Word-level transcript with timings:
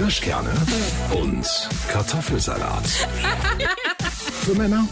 Kirschkerne 0.00 0.48
und 1.10 1.46
Kartoffelsalat. 1.92 2.86
Für 4.44 4.54
Männer 4.54 4.88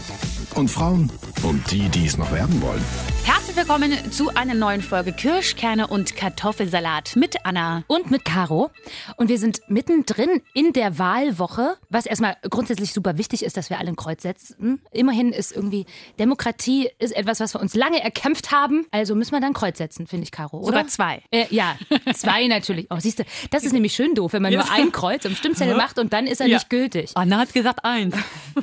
und 0.53 0.69
Frauen 0.69 1.11
und 1.41 1.71
die, 1.71 1.89
die 1.89 2.05
es 2.05 2.15
noch 2.15 2.31
werden 2.31 2.61
wollen. 2.61 2.85
Herzlich 3.23 3.38
willkommen 3.59 3.91
zu 4.13 4.29
einer 4.29 4.53
neuen 4.53 4.81
Folge 4.81 5.11
Kirschkerne 5.11 5.87
und 5.87 6.15
Kartoffelsalat 6.15 7.17
mit 7.17 7.45
Anna. 7.45 7.83
und 7.87 8.09
mit 8.09 8.23
Caro. 8.23 8.71
Und 9.17 9.27
wir 9.27 9.37
sind 9.37 9.59
mittendrin 9.67 10.41
in 10.53 10.71
der 10.71 10.97
Wahlwoche, 10.97 11.75
was 11.89 12.05
erstmal 12.05 12.37
grundsätzlich 12.49 12.93
super 12.93 13.17
wichtig 13.17 13.43
ist, 13.43 13.57
dass 13.57 13.69
wir 13.69 13.77
alle 13.77 13.89
ein 13.89 13.97
Kreuz 13.97 14.21
setzen. 14.21 14.81
Immerhin 14.93 15.33
ist 15.33 15.51
irgendwie 15.51 15.85
Demokratie 16.17 16.89
ist 16.99 17.13
etwas, 17.13 17.41
was 17.41 17.53
wir 17.53 17.59
uns 17.59 17.75
lange 17.75 18.01
erkämpft 18.01 18.53
haben. 18.53 18.85
Also 18.91 19.13
müssen 19.13 19.33
wir 19.33 19.41
dann 19.41 19.53
Kreuz 19.53 19.77
setzen, 19.77 20.07
finde 20.07 20.23
ich, 20.23 20.31
Caro, 20.31 20.59
oder? 20.59 20.67
Sogar 20.67 20.87
zwei. 20.87 21.21
Äh, 21.29 21.47
ja, 21.49 21.75
zwei 22.15 22.47
natürlich. 22.47 22.87
Oh, 22.89 22.97
siehst 22.97 23.19
du, 23.19 23.23
das 23.51 23.65
ist 23.65 23.73
nämlich 23.73 23.91
schön 23.93 24.15
doof, 24.15 24.31
wenn 24.31 24.41
man 24.41 24.53
nur 24.53 24.71
ein 24.71 24.93
Kreuz 24.93 25.25
im 25.25 25.35
Stimmzettel 25.35 25.75
macht 25.75 25.99
und 25.99 26.13
dann 26.13 26.27
ist 26.27 26.39
er 26.39 26.47
Ja. 26.47 26.55
nicht 26.55 26.69
gültig. 26.69 27.11
Anna 27.15 27.39
hat 27.39 27.53
gesagt 27.53 27.83
eins. 27.83 28.15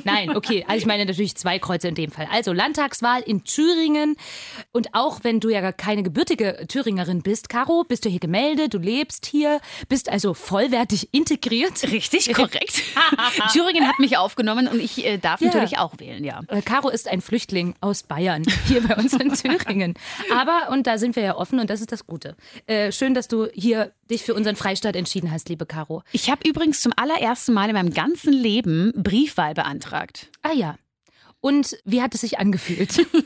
Nein, 0.05 0.35
okay. 0.35 0.65
Also 0.67 0.79
ich 0.79 0.85
meine 0.87 1.05
natürlich 1.05 1.35
zwei 1.35 1.59
Kreuze 1.59 1.87
in 1.87 1.93
dem 1.93 2.09
Fall. 2.09 2.27
Also 2.31 2.51
Landtagswahl 2.51 3.21
in 3.21 3.43
Thüringen. 3.43 4.15
Und 4.71 4.86
auch 4.93 5.23
wenn 5.23 5.39
du 5.39 5.49
ja 5.49 5.61
gar 5.61 5.73
keine 5.73 6.03
gebürtige 6.03 6.65
Thüringerin 6.67 7.21
bist, 7.21 7.49
Caro, 7.49 7.83
bist 7.87 8.05
du 8.05 8.09
hier 8.09 8.19
gemeldet, 8.19 8.73
du 8.73 8.77
lebst 8.77 9.25
hier, 9.25 9.59
bist 9.89 10.09
also 10.09 10.33
vollwertig 10.33 11.09
integriert. 11.13 11.83
Richtig, 11.91 12.33
korrekt. 12.33 12.81
Thüringen 13.53 13.87
hat 13.87 13.99
mich 13.99 14.17
aufgenommen 14.17 14.67
und 14.67 14.79
ich 14.79 15.05
äh, 15.05 15.17
darf 15.17 15.41
Ja. 15.41 15.47
natürlich 15.47 15.77
auch 15.77 15.93
wählen, 15.99 16.23
ja. 16.23 16.41
Äh, 16.47 16.61
Caro 16.61 16.89
ist 16.89 17.07
ein 17.07 17.21
Flüchtling 17.21 17.75
aus 17.81 18.03
Bayern, 18.03 18.43
hier 18.67 18.81
bei 18.85 18.95
uns 18.95 19.13
in 19.13 19.33
Thüringen. 19.33 19.93
Aber, 20.33 20.69
und 20.71 20.87
da 20.87 20.97
sind 20.97 21.15
wir 21.15 21.23
ja 21.23 21.35
offen 21.35 21.59
und 21.59 21.69
das 21.69 21.81
ist 21.81 21.91
das 21.91 22.05
Gute. 22.07 22.35
Äh, 22.67 22.91
schön, 22.91 23.13
dass 23.13 23.27
du 23.27 23.47
hier 23.53 23.91
dich 24.09 24.23
für 24.23 24.33
unseren 24.33 24.55
Freistaat 24.55 24.95
entschieden 24.95 25.31
hast, 25.31 25.49
liebe 25.49 25.65
Caro. 25.65 26.01
Ich 26.11 26.29
habe 26.29 26.47
übrigens 26.47 26.81
zum 26.81 26.93
allerersten 26.95 27.53
Mal 27.53 27.69
in 27.69 27.73
meinem 27.75 27.93
ganzen 27.93 28.33
Leben 28.33 28.91
Briefwahl 28.95 29.53
beantragt. 29.53 30.29
Ah 30.43 30.53
ja. 30.53 30.77
Und 31.39 31.77
wie 31.85 32.01
hat 32.01 32.15
es 32.15 32.21
sich 32.21 32.39
angefühlt? 32.39 33.05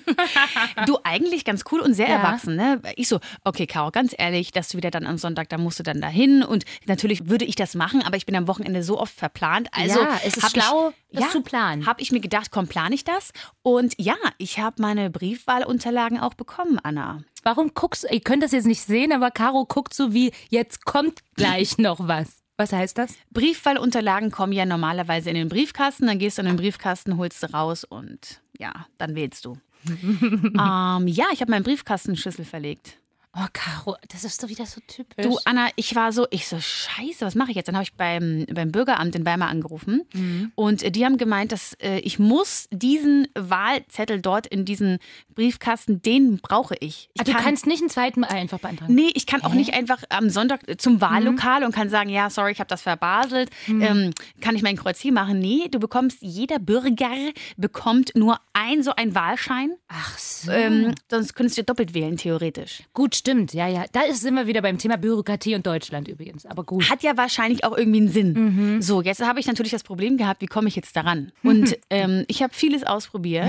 Du 0.86 0.98
eigentlich 1.04 1.46
ganz 1.46 1.64
cool 1.72 1.80
und 1.80 1.94
sehr 1.94 2.08
Ja. 2.08 2.16
erwachsen, 2.18 2.56
ne? 2.56 2.82
Ich 2.96 3.08
so, 3.08 3.20
okay, 3.44 3.68
Caro, 3.68 3.92
ganz 3.92 4.14
ehrlich, 4.18 4.52
dass 4.52 4.70
du 4.70 4.78
wieder 4.78 4.92
dann 4.92 5.06
am 5.06 5.18
Sonntag, 5.18 5.50
da 5.50 5.58
musst 5.58 5.80
du 5.80 5.84
dann 5.84 6.02
dahin 6.02 6.44
und 6.44 6.66
natürlich 6.86 7.30
würde 7.30 7.46
ich 7.46 7.56
das 7.56 7.76
machen, 7.76 8.02
aber 8.04 8.18
ich 8.18 8.26
bin 8.26 8.36
am 8.36 8.48
Wochenende 8.48 8.84
so 8.84 9.00
oft 9.00 9.14
verplant. 9.14 9.70
Also 9.72 10.00
Ja, 10.02 10.20
es 10.26 10.38
ist 10.38 10.52
schlau, 10.52 10.94
ich, 11.10 11.20
das 11.20 11.32
zu 11.32 11.42
planen. 11.42 11.86
Habe 11.86 12.02
ich 12.02 12.12
mir 12.12 12.20
gedacht, 12.20 12.52
komm, 12.52 12.68
plane 12.68 12.96
ich 12.96 13.04
das? 13.04 13.32
Und 13.62 13.94
ja, 13.98 14.16
ich 14.38 14.60
habe 14.60 14.82
meine 14.82 15.10
Briefwahlunterlagen 15.10 16.20
auch 16.20 16.34
bekommen, 16.34 16.80
Anna. 16.82 17.24
Warum 17.44 17.74
guckst 17.74 18.04
du, 18.04 18.08
ihr 18.14 18.22
könnt 18.22 18.44
das 18.44 18.52
jetzt 18.52 18.68
nicht 18.68 18.82
sehen, 18.82 19.12
aber 19.14 19.32
Caro 19.32 19.66
guckt 19.66 19.94
so 19.94 20.14
wie, 20.14 20.32
jetzt 20.50 20.86
kommt 20.86 21.20
gleich 21.36 21.78
noch 21.78 22.08
was. 22.08 22.41
Was 22.62 22.74
heißt 22.74 23.00
das? 23.00 23.16
Briefwahlunterlagen 23.32 24.30
kommen 24.30 24.54
ja 24.54 24.68
normalerweise 24.68 25.32
in 25.32 25.36
den 25.36 25.50
Briefkasten, 25.50 26.06
dann 26.06 26.20
gehst 26.20 26.38
du 26.38 26.44
in 26.44 26.48
den 26.48 26.58
Briefkasten, 26.58 27.18
holst 27.18 27.42
du 27.42 27.52
raus 27.52 27.84
und 27.84 28.40
ja, 28.56 28.86
dann 29.00 29.16
wählst 29.16 29.46
du. 29.46 29.58
ähm, 29.88 31.08
ja, 31.08 31.26
ich 31.34 31.42
habe 31.42 31.50
meinen 31.50 31.64
Briefkastenschlüssel 31.64 32.46
verlegt. 32.46 33.00
Oh, 33.34 33.46
Caro, 33.54 33.96
das 34.10 34.26
ist 34.26 34.44
doch 34.44 34.50
wieder 34.50 34.66
so 34.66 34.82
typisch. 34.88 35.24
Du, 35.26 35.38
Anna, 35.46 35.70
ich 35.78 35.96
war 35.96 36.12
so, 36.12 36.28
ich 36.32 36.48
so, 36.50 36.60
scheiße, 36.60 37.26
was 37.26 37.34
mache 37.36 37.52
ich 37.52 37.56
jetzt? 37.56 37.68
Dann 37.68 37.76
habe 37.76 37.84
ich 37.84 37.94
beim, 37.94 38.46
beim 38.54 38.74
Bürgeramt 38.74 39.16
in 39.16 39.26
Weimar 39.26 39.48
angerufen 39.48 40.02
Mhm. 40.14 40.52
und 40.56 40.96
die 40.96 41.06
haben 41.06 41.18
gemeint, 41.18 41.54
dass 41.54 41.74
äh, 41.76 42.00
ich 42.00 42.20
muss 42.20 42.68
diesen 42.72 43.28
Wahlzettel 43.34 44.20
dort 44.22 44.48
in 44.48 44.66
diesen 44.66 45.00
Briefkasten, 45.34 46.02
den 46.02 46.40
brauche 46.40 46.76
ich. 46.82 47.10
ich 47.14 47.22
ah, 47.22 47.24
du 47.24 47.32
kannst 47.34 47.68
nicht 47.68 47.80
einen 47.82 47.90
zweiten 47.90 48.20
Mal 48.20 48.32
einfach 48.32 48.60
beantragen. 48.60 48.94
Nee, 48.94 49.12
ich 49.14 49.26
kann 49.26 49.44
auch 49.44 49.54
nicht 49.54 49.74
einfach 49.74 50.04
am 50.10 50.30
Sonntag 50.30 50.62
zum 50.82 50.96
Mhm. 50.96 51.02
Wahllokal 51.02 51.64
und 51.64 51.74
kann 51.74 51.90
sagen, 51.90 52.10
ja, 52.10 52.30
sorry, 52.30 52.52
ich 52.52 52.60
habe 52.60 52.68
das 52.68 52.82
verbaselt. 52.82 53.50
Ähm, 53.68 54.14
kann 54.42 54.58
ich 54.58 54.62
mein 54.62 54.76
Kreuz 54.76 55.00
hier 55.00 55.14
machen? 55.14 55.40
Nee, 55.40 55.70
du 55.72 55.80
bekommst, 55.80 56.18
jeder 56.22 56.60
Bürger 56.60 57.10
bekommt 57.56 58.12
nur 58.14 58.40
ein 58.54 58.84
so 58.84 58.92
ein 58.96 59.16
Wahlschein. 59.16 59.72
Ach 59.88 60.18
so. 60.18 60.52
Ähm, 60.52 60.94
sonst 61.10 61.34
könntest 61.34 61.58
du 61.58 61.64
doppelt 61.64 61.94
wählen, 61.94 62.18
theoretisch. 62.18 62.84
Gut, 62.94 63.21
stimmt. 63.22 63.54
Ja, 63.54 63.68
ja. 63.68 63.86
Da 63.94 64.02
sind 64.12 64.36
wir 64.36 64.46
wieder 64.48 64.62
beim 64.62 64.78
Thema 64.78 64.98
Bürokratie 64.98 65.56
und 65.56 65.66
Deutschland 65.66 66.08
übrigens. 66.10 66.46
Aber 66.46 66.64
gut. 66.66 66.90
Hat 66.90 67.02
ja 67.04 67.16
wahrscheinlich 67.16 67.64
auch 67.64 67.78
irgendwie 67.78 68.00
einen 68.00 68.10
Sinn. 68.10 68.34
Mhm. 68.34 68.82
So, 68.82 69.02
jetzt 69.02 69.22
habe 69.26 69.40
ich 69.40 69.48
natürlich 69.48 69.72
das 69.72 69.84
Problem 69.84 70.18
gehabt, 70.18 70.42
wie 70.42 70.48
komme 70.48 70.68
ich 70.68 70.76
jetzt 70.76 70.96
daran? 70.96 71.32
Und 71.44 71.78
ähm, 71.90 72.26
ich 72.28 72.44
habe 72.44 72.54
vieles 72.54 72.84
ausprobiert. 72.84 73.48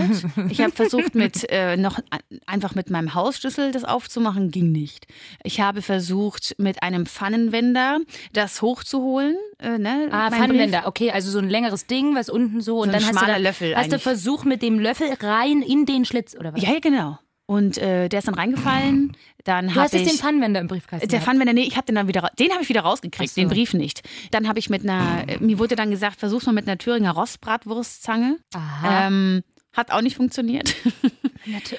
Ich 0.48 0.60
habe 0.60 0.72
versucht, 0.72 1.14
mit 1.16 1.50
äh, 1.50 1.76
noch 1.76 1.98
einfach 2.46 2.74
mit 2.76 2.90
meinem 2.90 3.14
Hausschlüssel 3.14 3.72
das 3.72 3.84
aufzumachen, 3.84 4.50
ging 4.52 4.70
nicht. 4.70 5.06
Ich 5.42 5.60
habe 5.60 5.82
versucht, 5.82 6.54
mit 6.58 6.82
einem 6.82 7.06
Pfannenwender 7.06 7.98
das 8.32 8.62
hochzuholen. 8.62 9.36
Äh, 9.58 9.78
ne, 9.78 10.08
Ah, 10.10 10.30
Pfannenwender. 10.30 10.82
Okay, 10.86 11.10
also 11.10 11.30
so 11.30 11.38
ein 11.38 11.48
längeres 11.48 11.86
Ding, 11.86 12.14
was 12.14 12.28
unten 12.28 12.60
so. 12.60 12.78
und 12.80 12.88
ein 12.90 12.92
dann 12.92 13.02
hast 13.02 13.12
du, 13.14 13.18
schmaler 13.18 13.32
dann, 13.34 13.42
Löffel 13.42 13.74
hast 13.76 13.86
du 13.86 13.94
eigentlich. 13.94 14.02
versucht 14.02 14.44
mit 14.46 14.62
dem 14.62 14.78
Löffel 14.78 15.08
rein 15.20 15.62
in 15.62 15.86
den 15.86 16.04
Schlitz, 16.04 16.36
oder 16.38 16.52
was? 16.52 16.60
Brief. 16.60 16.68
Ja, 16.72 16.78
genau. 16.80 17.18
Und 17.46 17.78
äh, 17.78 18.08
der 18.08 18.20
ist 18.20 18.28
dann 18.28 18.34
reingefallen. 18.34 19.16
Dann 19.44 19.68
du 19.68 19.74
hast 19.74 19.92
jetzt 19.92 20.06
den 20.06 20.14
ich 20.14 20.20
Pfannenwender 20.20 20.60
im 20.60 20.68
Briefkasten. 20.68 21.08
Der. 21.08 21.20
Pfannenwender, 21.20 21.52
nee, 21.52 21.64
ich 21.64 21.76
habe 21.76 21.86
den 21.86 21.96
dann 21.96 22.08
wieder, 22.08 22.30
den 22.38 22.52
habe 22.52 22.62
ich 22.62 22.68
wieder 22.68 22.82
rausgekriegt, 22.82 23.34
so. 23.34 23.40
den 23.40 23.48
Brief 23.48 23.74
nicht. 23.74 24.02
Dann 24.30 24.48
habe 24.48 24.58
ich 24.58 24.70
mit 24.70 24.84
einer, 24.84 25.24
äh, 25.26 25.38
mir 25.38 25.58
wurde 25.58 25.74
dann 25.74 25.90
gesagt, 25.90 26.20
versuch's 26.20 26.46
mal 26.46 26.52
mit 26.52 26.68
einer 26.68 26.78
Thüringer 26.78 27.10
Rostbratwurstzange. 27.10 28.38
Aha. 28.54 29.08
Ähm, 29.08 29.42
hat 29.72 29.90
auch 29.90 30.02
nicht 30.02 30.16
funktioniert. 30.16 30.74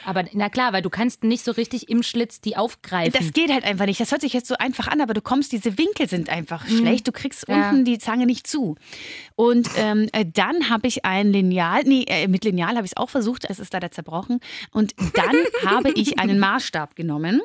Aber 0.05 0.25
na 0.33 0.49
klar, 0.49 0.73
weil 0.73 0.81
du 0.81 0.89
kannst 0.89 1.23
nicht 1.23 1.43
so 1.43 1.51
richtig 1.51 1.89
im 1.89 2.03
Schlitz 2.03 2.41
die 2.41 2.57
aufgreifen. 2.57 3.13
Das 3.19 3.33
geht 3.33 3.51
halt 3.51 3.63
einfach 3.63 3.85
nicht. 3.85 3.99
Das 3.99 4.11
hört 4.11 4.21
sich 4.21 4.33
jetzt 4.33 4.47
so 4.47 4.55
einfach 4.57 4.87
an, 4.87 5.01
aber 5.01 5.13
du 5.13 5.21
kommst, 5.21 5.51
diese 5.51 5.77
Winkel 5.77 6.07
sind 6.09 6.29
einfach 6.29 6.67
schlecht. 6.67 7.07
Du 7.07 7.11
kriegst 7.11 7.47
Mhm. 7.47 7.53
Ja. 7.55 7.69
unten 7.69 7.85
die 7.85 7.97
Zange 7.97 8.25
nicht 8.25 8.47
zu. 8.47 8.75
Und 9.35 9.69
ähm, 9.77 10.09
äh, 10.13 10.25
dann 10.25 10.69
habe 10.69 10.87
ich 10.87 11.05
ein 11.05 11.31
Lineal, 11.31 11.83
nee, 11.85 12.03
äh, 12.07 12.27
mit 12.27 12.43
Lineal 12.45 12.75
habe 12.75 12.85
ich 12.85 12.91
es 12.91 12.97
auch 12.97 13.09
versucht, 13.09 13.45
es 13.49 13.59
ist 13.59 13.73
leider 13.73 13.91
zerbrochen. 13.91 14.39
Und 14.71 14.93
dann 15.15 15.35
habe 15.65 15.91
ich 15.91 16.19
einen 16.19 16.39
Maßstab 16.39 16.95
genommen 16.95 17.41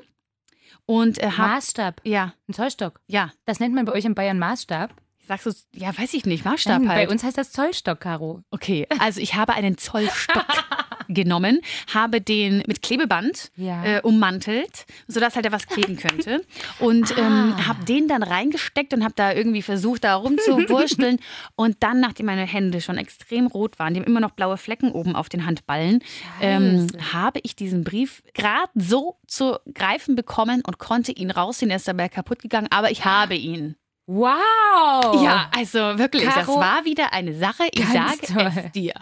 und 0.86 1.18
äh, 1.22 1.30
habe, 1.32 1.54
Maßstab. 1.54 2.00
ja, 2.04 2.34
Ein 2.48 2.54
Zollstock. 2.54 3.00
ja, 3.06 3.30
Das 3.44 3.60
nennt 3.60 3.74
man 3.74 3.84
bei 3.84 3.92
euch 3.92 4.04
in 4.04 4.14
Bayern 4.14 4.38
Maßstab. 4.38 4.94
sagst 5.26 5.46
du, 5.46 5.50
ja, 5.74 5.96
weiß 5.96 6.14
ich 6.14 6.24
nicht, 6.26 6.44
Maßstab 6.44 6.80
Nein, 6.82 6.88
halt. 6.88 7.06
Bei 7.08 7.12
uns 7.12 7.22
heißt 7.22 7.36
das 7.38 7.52
Zollstock, 7.52 8.00
Caro. 8.00 8.42
Okay, 8.50 8.86
also 8.98 9.20
ich 9.20 9.34
habe 9.34 9.52
einen 9.54 9.76
Zollstock 9.78 10.46
genommen, 11.08 11.60
habe 11.92 12.20
den 12.20 12.62
mit 12.66 12.82
Klebeband 12.82 13.50
Ja. 13.56 13.84
äh, 13.84 14.00
ummantelt, 14.02 14.86
sodass 15.06 15.34
halt 15.34 15.46
da 15.46 15.52
was 15.52 15.66
kleben 15.66 15.96
könnte. 15.96 16.44
Und 16.78 17.16
ähm, 17.18 17.66
habe 17.66 17.84
den 17.84 18.08
dann 18.08 18.22
reingesteckt 18.22 18.92
und 18.94 19.02
habe 19.02 19.14
da 19.16 19.32
irgendwie 19.32 19.62
versucht, 19.62 20.04
da 20.04 20.14
rumzuwursteln. 20.16 21.18
und 21.56 21.76
dann, 21.80 22.00
nachdem 22.00 22.26
meine 22.26 22.46
Hände 22.46 22.80
schon 22.80 22.98
extrem 22.98 23.46
rot 23.46 23.78
waren, 23.78 23.94
die 23.94 24.00
haben 24.00 24.06
immer 24.06 24.20
noch 24.20 24.30
blaue 24.32 24.56
Flecken 24.56 24.92
oben 24.92 25.16
auf 25.16 25.28
den 25.28 25.46
Handballen, 25.46 26.00
ähm, 26.40 26.86
habe 27.12 27.40
ich 27.42 27.56
diesen 27.56 27.84
Brief 27.84 28.22
gerade 28.34 28.70
so 28.74 29.16
zu 29.26 29.56
greifen 29.74 30.14
bekommen 30.16 30.62
und 30.66 30.78
konnte 30.78 31.12
ihn 31.12 31.30
rausziehen. 31.30 31.70
Er 31.70 31.76
ist 31.76 31.88
dabei 31.88 32.08
kaputt 32.08 32.40
gegangen, 32.40 32.68
aber 32.70 32.90
ich 32.90 33.04
habe 33.04 33.34
ihn. 33.34 33.76
Wow! 34.10 35.22
Ja, 35.22 35.50
also 35.54 35.98
wirklich, 35.98 36.24
das 36.24 36.46
Caro, 36.46 36.58
war 36.58 36.86
wieder 36.86 37.12
eine 37.12 37.34
Sache. 37.34 37.64
Ich 37.72 37.84
sage 37.84 38.20
toll. 38.26 38.50
es 38.64 38.72
dir. 38.72 38.94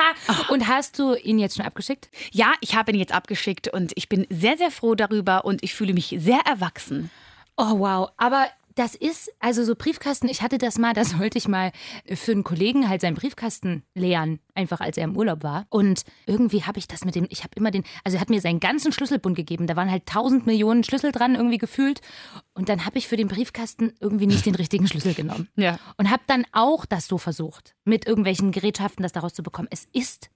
Und 0.48 0.66
hast 0.66 0.98
du 0.98 1.14
ihn 1.16 1.38
jetzt 1.38 1.56
schon 1.56 1.66
abgeschickt? 1.66 2.08
Ja, 2.32 2.54
ich 2.62 2.74
habe 2.74 2.90
ihn 2.90 2.98
jetzt 2.98 3.12
abgeschickt 3.12 3.68
und 3.68 3.92
ich 3.94 4.08
bin 4.08 4.26
sehr, 4.30 4.56
sehr 4.56 4.70
froh 4.70 4.94
darüber 4.94 5.44
und 5.44 5.62
ich 5.62 5.74
fühle 5.74 5.92
mich 5.92 6.16
sehr 6.18 6.40
erwachsen. 6.46 7.10
Oh, 7.58 7.78
wow. 7.78 8.08
Aber 8.16 8.46
das 8.74 8.94
ist, 8.94 9.32
also 9.38 9.64
so 9.64 9.74
Briefkasten, 9.74 10.28
ich 10.28 10.42
hatte 10.42 10.58
das 10.58 10.78
mal, 10.78 10.94
da 10.94 11.04
sollte 11.04 11.38
ich 11.38 11.48
mal 11.48 11.72
für 12.12 12.32
einen 12.32 12.44
Kollegen 12.44 12.88
halt 12.88 13.00
seinen 13.00 13.14
Briefkasten 13.14 13.84
leeren, 13.94 14.40
einfach 14.54 14.80
als 14.80 14.96
er 14.96 15.04
im 15.04 15.16
Urlaub 15.16 15.42
war. 15.42 15.66
Und 15.70 16.02
irgendwie 16.26 16.64
habe 16.64 16.78
ich 16.78 16.88
das 16.88 17.04
mit 17.04 17.14
dem, 17.14 17.26
ich 17.30 17.44
habe 17.44 17.52
immer 17.56 17.70
den, 17.70 17.84
also 18.02 18.16
er 18.16 18.20
hat 18.20 18.30
mir 18.30 18.40
seinen 18.40 18.60
ganzen 18.60 18.92
Schlüsselbund 18.92 19.36
gegeben, 19.36 19.66
da 19.66 19.76
waren 19.76 19.90
halt 19.90 20.06
tausend 20.06 20.46
Millionen 20.46 20.82
Schlüssel 20.82 21.12
dran, 21.12 21.34
irgendwie 21.34 21.58
gefühlt. 21.58 22.00
Und 22.54 22.68
dann 22.68 22.84
habe 22.84 22.98
ich 22.98 23.08
für 23.08 23.16
den 23.16 23.28
Briefkasten 23.28 23.92
irgendwie 24.00 24.26
nicht 24.26 24.46
den 24.46 24.54
richtigen 24.54 24.86
Schlüssel 24.88 25.14
genommen. 25.14 25.48
Ja. 25.56 25.78
Und 25.96 26.10
habe 26.10 26.22
dann 26.26 26.44
auch 26.52 26.84
das 26.84 27.06
so 27.06 27.16
versucht, 27.16 27.74
mit 27.84 28.06
irgendwelchen 28.06 28.50
Gerätschaften 28.50 29.02
das 29.02 29.12
daraus 29.12 29.32
zu 29.32 29.42
bekommen. 29.42 29.68
Es 29.70 29.86
ist 29.92 30.28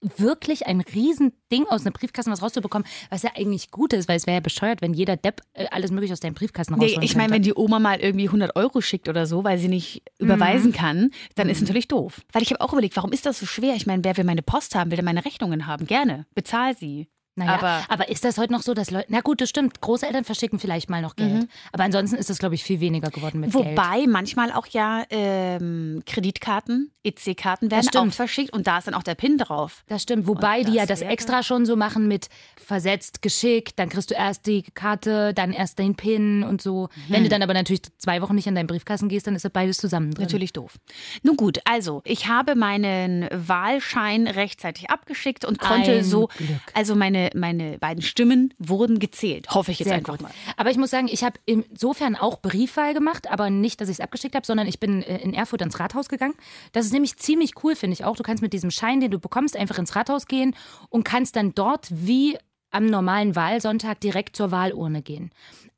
wirklich 0.00 0.66
ein 0.66 0.80
Riesending 0.80 1.66
aus 1.68 1.84
einem 1.84 1.92
Briefkasten 1.92 2.32
was 2.32 2.42
rauszubekommen, 2.42 2.86
was 3.10 3.22
ja 3.22 3.30
eigentlich 3.36 3.70
gut 3.70 3.92
ist, 3.92 4.08
weil 4.08 4.16
es 4.16 4.26
wäre 4.26 4.36
ja 4.36 4.40
bescheuert, 4.40 4.82
wenn 4.82 4.94
jeder 4.94 5.16
Depp 5.16 5.42
äh, 5.52 5.66
alles 5.70 5.90
mögliche 5.90 6.12
aus 6.12 6.20
deinem 6.20 6.34
Briefkasten 6.34 6.74
Nee, 6.74 6.84
rausholen 6.84 7.02
ich 7.02 7.16
meine, 7.16 7.32
wenn 7.32 7.42
die 7.42 7.54
Oma 7.54 7.78
mal 7.78 8.00
irgendwie 8.00 8.26
100 8.26 8.56
Euro 8.56 8.80
schickt 8.80 9.08
oder 9.08 9.26
so, 9.26 9.44
weil 9.44 9.58
sie 9.58 9.68
nicht 9.68 10.02
überweisen 10.18 10.72
kann, 10.72 11.10
dann 11.34 11.48
ist 11.48 11.60
natürlich 11.60 11.88
doof. 11.88 12.22
Weil 12.32 12.42
ich 12.42 12.50
habe 12.50 12.60
auch 12.60 12.72
überlegt, 12.72 12.96
warum 12.96 13.12
ist 13.12 13.26
das 13.26 13.38
so 13.38 13.46
schwer? 13.46 13.74
Ich 13.74 13.86
meine, 13.86 14.04
wer 14.04 14.16
will 14.16 14.24
meine 14.24 14.42
Post 14.42 14.74
haben, 14.74 14.90
will 14.90 14.96
der 14.96 15.04
meine 15.04 15.24
Rechnungen 15.24 15.66
haben? 15.66 15.86
Gerne. 15.86 16.26
Bezahl 16.34 16.76
sie. 16.76 17.08
Naja, 17.40 17.54
aber, 17.54 17.84
aber, 17.88 18.08
ist 18.08 18.24
das 18.24 18.38
heute 18.38 18.52
noch 18.52 18.62
so, 18.62 18.74
dass 18.74 18.90
Leute. 18.90 19.06
Na 19.08 19.20
gut, 19.20 19.40
das 19.40 19.48
stimmt. 19.48 19.80
Großeltern 19.80 20.24
verschicken 20.24 20.58
vielleicht 20.58 20.88
mal 20.88 21.02
noch 21.02 21.16
Geld. 21.16 21.48
Aber 21.72 21.84
ansonsten 21.84 22.16
ist 22.16 22.30
das, 22.30 22.38
glaube 22.38 22.54
ich, 22.54 22.62
viel 22.62 22.80
weniger 22.80 23.10
geworden 23.10 23.40
mit 23.40 23.52
Geld. 23.52 23.64
wobei 23.64 24.06
manchmal 24.06 24.52
auch 24.52 24.66
ja 24.68 25.02
ähm, 25.10 26.02
Kreditkarten, 26.06 26.92
EC-Karten 27.02 27.70
werden 27.70 27.88
auch 27.96 28.12
verschickt 28.12 28.52
und 28.52 28.66
da 28.66 28.78
ist 28.78 28.86
dann 28.86 28.94
auch 28.94 29.02
der 29.02 29.14
PIN 29.14 29.38
drauf. 29.38 29.82
Das 29.88 30.02
stimmt. 30.02 30.26
Wobei 30.26 30.60
Und 30.60 30.68
die 30.68 30.74
ja 30.74 30.86
das 30.86 31.00
das 31.00 31.08
extra 31.08 31.42
schon 31.42 31.66
so 31.66 31.76
machen 31.76 32.08
mit 32.08 32.28
versetzt, 32.56 33.22
geschickt, 33.22 33.78
dann 33.78 33.88
kriegst 33.88 34.10
du 34.10 34.14
erst 34.14 34.46
die 34.46 34.62
Karte, 34.62 35.34
dann 35.34 35.52
erst 35.52 35.78
den 35.78 35.94
PIN 35.94 36.42
und 36.42 36.62
so. 36.62 36.88
Wenn 37.08 37.22
du 37.22 37.28
dann 37.28 37.42
aber 37.42 37.54
natürlich 37.54 37.82
zwei 37.98 38.22
Wochen 38.22 38.34
nicht 38.34 38.48
an 38.48 38.54
deinen 38.54 38.66
Briefkasten 38.66 39.08
gehst, 39.08 39.26
dann 39.26 39.34
ist 39.34 39.44
das 39.44 39.52
beides 39.52 39.78
zusammen 39.78 40.12
drin. 40.12 40.24
Natürlich 40.24 40.52
doof. 40.52 40.76
Nun 41.22 41.36
gut, 41.36 41.60
also 41.64 42.02
ich 42.04 42.28
habe 42.28 42.54
meinen 42.54 43.28
Wahlschein 43.32 44.26
rechtzeitig 44.26 44.90
abgeschickt 44.90 45.44
und 45.44 45.58
konnte 45.58 45.98
Ein 45.98 46.04
so, 46.04 46.28
Glück. 46.36 46.60
also 46.74 46.94
meine, 46.94 47.29
meine 47.34 47.78
beiden 47.78 48.02
Stimmen 48.02 48.54
wurden 48.58 48.98
gezählt. 48.98 49.48
Hoffe 49.50 49.70
ich 49.72 49.78
jetzt 49.78 49.88
Sehr 49.88 49.96
einfach 49.96 50.18
gut. 50.18 50.22
mal. 50.22 50.32
Aber 50.56 50.70
ich 50.70 50.76
muss 50.76 50.90
sagen, 50.90 51.08
ich 51.10 51.24
habe 51.24 51.38
insofern 51.46 52.16
auch 52.16 52.40
Briefwahl 52.40 52.94
gemacht, 52.94 53.30
aber 53.30 53.50
nicht, 53.50 53.80
dass 53.80 53.88
ich 53.88 53.94
es 53.96 54.00
abgeschickt 54.00 54.34
habe, 54.34 54.46
sondern 54.46 54.66
ich 54.66 54.80
bin 54.80 55.02
äh, 55.02 55.18
in 55.18 55.34
Erfurt 55.34 55.62
ans 55.62 55.78
Rathaus 55.80 56.08
gegangen. 56.08 56.34
Das 56.72 56.86
ist 56.86 56.92
nämlich 56.92 57.16
ziemlich 57.16 57.52
cool, 57.62 57.76
finde 57.76 57.94
ich 57.94 58.04
auch. 58.04 58.16
Du 58.16 58.22
kannst 58.22 58.42
mit 58.42 58.52
diesem 58.52 58.70
Schein, 58.70 59.00
den 59.00 59.10
du 59.10 59.18
bekommst, 59.18 59.56
einfach 59.56 59.78
ins 59.78 59.96
Rathaus 59.96 60.26
gehen 60.26 60.54
und 60.88 61.04
kannst 61.04 61.36
dann 61.36 61.54
dort 61.54 61.88
wie 61.90 62.38
am 62.70 62.86
normalen 62.86 63.34
Wahlsonntag 63.36 64.00
direkt 64.00 64.36
zur 64.36 64.50
Wahlurne 64.50 65.02
gehen. 65.02 65.30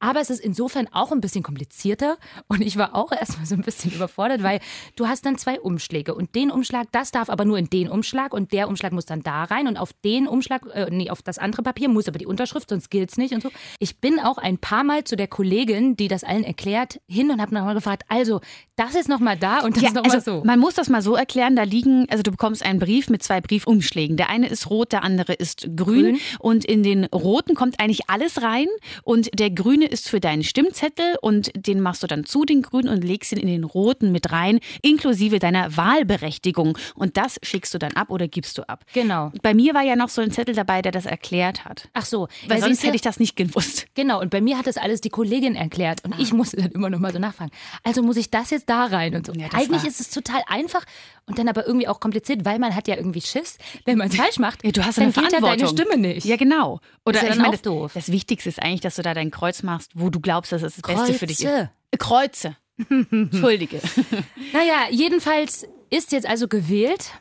Aber 0.02 0.20
es 0.20 0.30
ist 0.30 0.40
insofern 0.40 0.88
auch 0.92 1.12
ein 1.12 1.20
bisschen 1.20 1.42
komplizierter 1.42 2.18
und 2.48 2.60
ich 2.60 2.76
war 2.76 2.94
auch 2.94 3.12
erstmal 3.12 3.46
so 3.46 3.54
ein 3.54 3.62
bisschen 3.62 3.92
überfordert, 3.94 4.42
weil 4.42 4.60
du 4.96 5.06
hast 5.06 5.24
dann 5.24 5.38
zwei 5.38 5.60
Umschläge 5.60 6.14
und 6.14 6.34
den 6.34 6.50
Umschlag, 6.50 6.88
das 6.92 7.12
darf 7.12 7.30
aber 7.30 7.44
nur 7.44 7.56
in 7.56 7.70
den 7.70 7.88
Umschlag 7.88 8.34
und 8.34 8.52
der 8.52 8.68
Umschlag 8.68 8.92
muss 8.92 9.06
dann 9.06 9.22
da 9.22 9.44
rein 9.44 9.68
und 9.68 9.76
auf 9.76 9.92
den 10.04 10.26
Umschlag, 10.26 10.66
äh, 10.74 10.88
nee, 10.90 11.08
auf 11.08 11.22
das 11.22 11.38
andere 11.38 11.62
Papier 11.62 11.88
muss 11.88 12.08
aber 12.08 12.18
die 12.18 12.26
Unterschrift, 12.26 12.70
sonst 12.70 12.90
gilt's 12.90 13.16
nicht 13.16 13.32
und 13.32 13.42
so. 13.42 13.50
Ich 13.78 14.00
bin 14.00 14.18
auch 14.18 14.38
ein 14.38 14.58
paar 14.58 14.82
Mal 14.82 15.04
zu 15.04 15.16
der 15.16 15.28
Kollegin, 15.28 15.96
die 15.96 16.08
das 16.08 16.24
allen 16.24 16.44
erklärt, 16.44 17.00
hin 17.06 17.30
und 17.30 17.40
habe 17.40 17.54
nochmal 17.54 17.74
gefragt, 17.74 18.02
also 18.08 18.40
das 18.74 18.96
ist 18.96 19.08
nochmal 19.08 19.36
da 19.36 19.60
und 19.60 19.76
das 19.76 19.84
ist 19.84 19.94
nochmal 19.94 20.16
also 20.16 20.38
so. 20.38 20.44
man 20.44 20.58
muss 20.58 20.74
das 20.74 20.88
mal 20.88 21.02
so 21.02 21.14
erklären, 21.14 21.54
da 21.54 21.62
liegen, 21.62 22.06
also 22.10 22.24
du 22.24 22.32
bekommst 22.32 22.64
einen 22.64 22.80
Brief 22.80 23.08
mit 23.08 23.22
zwei 23.22 23.40
Briefumschlägen. 23.40 24.16
Der 24.16 24.30
eine 24.30 24.48
ist 24.48 24.68
rot, 24.68 24.90
der 24.90 25.04
andere 25.04 25.34
ist 25.34 25.68
grün. 25.76 25.92
Grün. 25.92 26.20
Und 26.40 26.64
in 26.64 26.82
den 26.82 27.04
roten 27.04 27.54
kommt 27.54 27.78
eigentlich 27.78 28.08
alles 28.08 28.42
rein 28.42 28.66
und 29.04 29.38
der 29.38 29.50
grüne 29.50 29.91
ist 29.92 30.08
für 30.08 30.18
deinen 30.20 30.42
Stimmzettel 30.42 31.16
und 31.20 31.50
den 31.54 31.80
machst 31.80 32.02
du 32.02 32.06
dann 32.06 32.24
zu, 32.24 32.44
den 32.44 32.62
grünen, 32.62 32.88
und 32.88 33.04
legst 33.04 33.30
ihn 33.32 33.38
in 33.38 33.46
den 33.48 33.64
roten 33.64 34.10
mit 34.12 34.32
rein, 34.32 34.58
inklusive 34.82 35.38
deiner 35.38 35.76
Wahlberechtigung. 35.76 36.76
Und 36.94 37.16
das 37.16 37.38
schickst 37.42 37.72
du 37.74 37.78
dann 37.78 37.92
ab 37.92 38.10
oder 38.10 38.28
gibst 38.28 38.58
du 38.58 38.68
ab. 38.68 38.84
Genau. 38.92 39.30
Bei 39.42 39.54
mir 39.54 39.74
war 39.74 39.82
ja 39.82 39.96
noch 39.96 40.08
so 40.08 40.20
ein 40.22 40.30
Zettel 40.30 40.54
dabei, 40.54 40.82
der 40.82 40.92
das 40.92 41.06
erklärt 41.06 41.64
hat. 41.64 41.88
Ach 41.92 42.04
so, 42.04 42.28
Weil 42.48 42.58
Ja, 42.58 42.64
sonst 42.64 42.82
hätte 42.82 42.96
ich 42.96 43.02
das 43.02 43.20
nicht 43.20 43.36
gewusst. 43.36 43.86
Genau, 43.94 44.20
und 44.20 44.30
bei 44.30 44.40
mir 44.40 44.58
hat 44.58 44.66
das 44.66 44.76
alles 44.76 45.00
die 45.00 45.10
Kollegin 45.10 45.54
erklärt 45.54 46.04
und 46.04 46.18
ich 46.18 46.32
musste 46.32 46.56
dann 46.56 46.70
immer 46.72 46.90
noch 46.90 46.98
mal 46.98 47.12
so 47.12 47.18
nachfragen. 47.18 47.50
Also 47.84 48.02
muss 48.02 48.16
ich 48.16 48.30
das 48.30 48.50
jetzt 48.50 48.68
da 48.68 48.86
rein 48.86 49.14
und 49.14 49.26
so. 49.26 49.32
Ja, 49.34 49.48
das 49.48 49.60
Eigentlich 49.60 49.82
war- 49.82 49.88
ist 49.88 50.00
es 50.00 50.10
total 50.10 50.42
einfach 50.46 50.84
und 51.26 51.38
dann 51.38 51.48
aber 51.48 51.66
irgendwie 51.66 51.88
auch 51.88 52.00
kompliziert, 52.00 52.44
weil 52.44 52.58
man 52.58 52.74
hat 52.74 52.88
ja 52.88 52.96
irgendwie 52.96 53.20
Schiss, 53.20 53.58
wenn 53.84 53.98
man 53.98 54.08
es 54.08 54.16
falsch 54.16 54.38
macht. 54.38 54.64
Ja, 54.64 54.72
du 54.72 54.84
hast 54.84 54.98
dann 54.98 55.04
eine 55.04 55.12
ja 55.14 55.20
Verantwortung. 55.22 55.58
deine 55.58 55.68
Stimme 55.68 55.96
nicht. 55.98 56.24
Ja, 56.24 56.36
genau. 56.36 56.80
Oder 57.04 57.18
Ist 57.18 57.26
ja 57.26 57.32
ich 57.34 57.38
meine, 57.40 57.58
doof. 57.58 57.92
das 57.94 58.10
Wichtigste 58.10 58.48
ist 58.48 58.60
eigentlich, 58.62 58.80
dass 58.80 58.96
du 58.96 59.02
da 59.02 59.14
dein 59.14 59.30
Kreuz 59.30 59.62
machst, 59.62 59.81
wo 59.94 60.10
du 60.10 60.20
glaubst, 60.20 60.52
dass 60.52 60.62
es 60.62 60.76
das 60.76 60.82
Beste 60.82 61.14
für 61.14 61.26
dich 61.26 61.44
ist. 61.44 61.46
Kreuze. 61.46 61.70
Äh, 61.90 61.96
Kreuze. 61.98 62.56
Entschuldige. 63.10 63.80
Naja, 64.52 64.86
jedenfalls 64.90 65.66
ist 65.90 66.12
jetzt 66.12 66.26
also 66.26 66.48
gewählt 66.48 67.12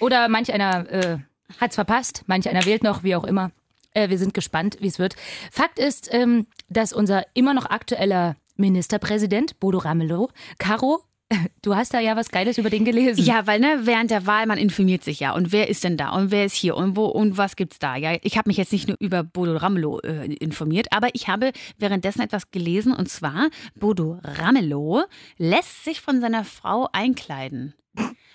oder 0.00 0.28
manch 0.28 0.52
einer 0.52 0.90
äh, 0.90 1.18
hat 1.58 1.70
es 1.70 1.74
verpasst, 1.74 2.24
manch 2.26 2.48
einer 2.48 2.64
wählt 2.64 2.82
noch, 2.82 3.02
wie 3.02 3.14
auch 3.14 3.24
immer. 3.24 3.50
Äh, 3.92 4.10
wir 4.10 4.18
sind 4.18 4.34
gespannt, 4.34 4.76
wie 4.80 4.86
es 4.86 4.98
wird. 4.98 5.16
Fakt 5.50 5.78
ist, 5.78 6.12
ähm, 6.12 6.46
dass 6.68 6.92
unser 6.92 7.24
immer 7.34 7.54
noch 7.54 7.66
aktueller 7.66 8.36
Ministerpräsident 8.56 9.58
Bodo 9.60 9.78
Ramelow, 9.78 10.30
Caro, 10.58 11.02
du 11.62 11.76
hast 11.76 11.94
da 11.94 12.00
ja 12.00 12.16
was 12.16 12.30
Geiles 12.30 12.58
über 12.58 12.70
den 12.70 12.84
gelesen. 12.84 13.24
Ja, 13.24 13.46
weil 13.46 13.60
ne, 13.60 13.80
während 13.82 14.10
der 14.10 14.26
Wahl, 14.26 14.46
man 14.46 14.58
informiert 14.58 15.04
sich 15.04 15.20
ja. 15.20 15.34
Und 15.34 15.52
wer 15.52 15.68
ist 15.68 15.84
denn 15.84 15.96
da? 15.96 16.10
Und 16.10 16.30
wer 16.30 16.44
ist 16.44 16.54
hier? 16.54 16.76
Und 16.76 16.96
wo 16.96 17.06
und 17.06 17.36
was 17.36 17.56
gibt's 17.56 17.78
da? 17.78 17.96
Ja, 17.96 18.16
ich 18.22 18.36
habe 18.38 18.48
mich 18.48 18.56
jetzt 18.56 18.72
nicht 18.72 18.88
nur 18.88 18.96
über 19.00 19.22
Bodo 19.22 19.56
Ramelow 19.56 20.00
äh, 20.00 20.34
informiert, 20.34 20.88
aber 20.90 21.08
ich 21.14 21.28
habe 21.28 21.52
währenddessen 21.78 22.22
etwas 22.22 22.50
gelesen 22.50 22.92
und 22.92 23.08
zwar 23.08 23.48
Bodo 23.74 24.18
Ramelow 24.22 25.04
lässt 25.36 25.84
sich 25.84 26.00
von 26.00 26.20
seiner 26.20 26.44
Frau 26.44 26.88
einkleiden. 26.92 27.74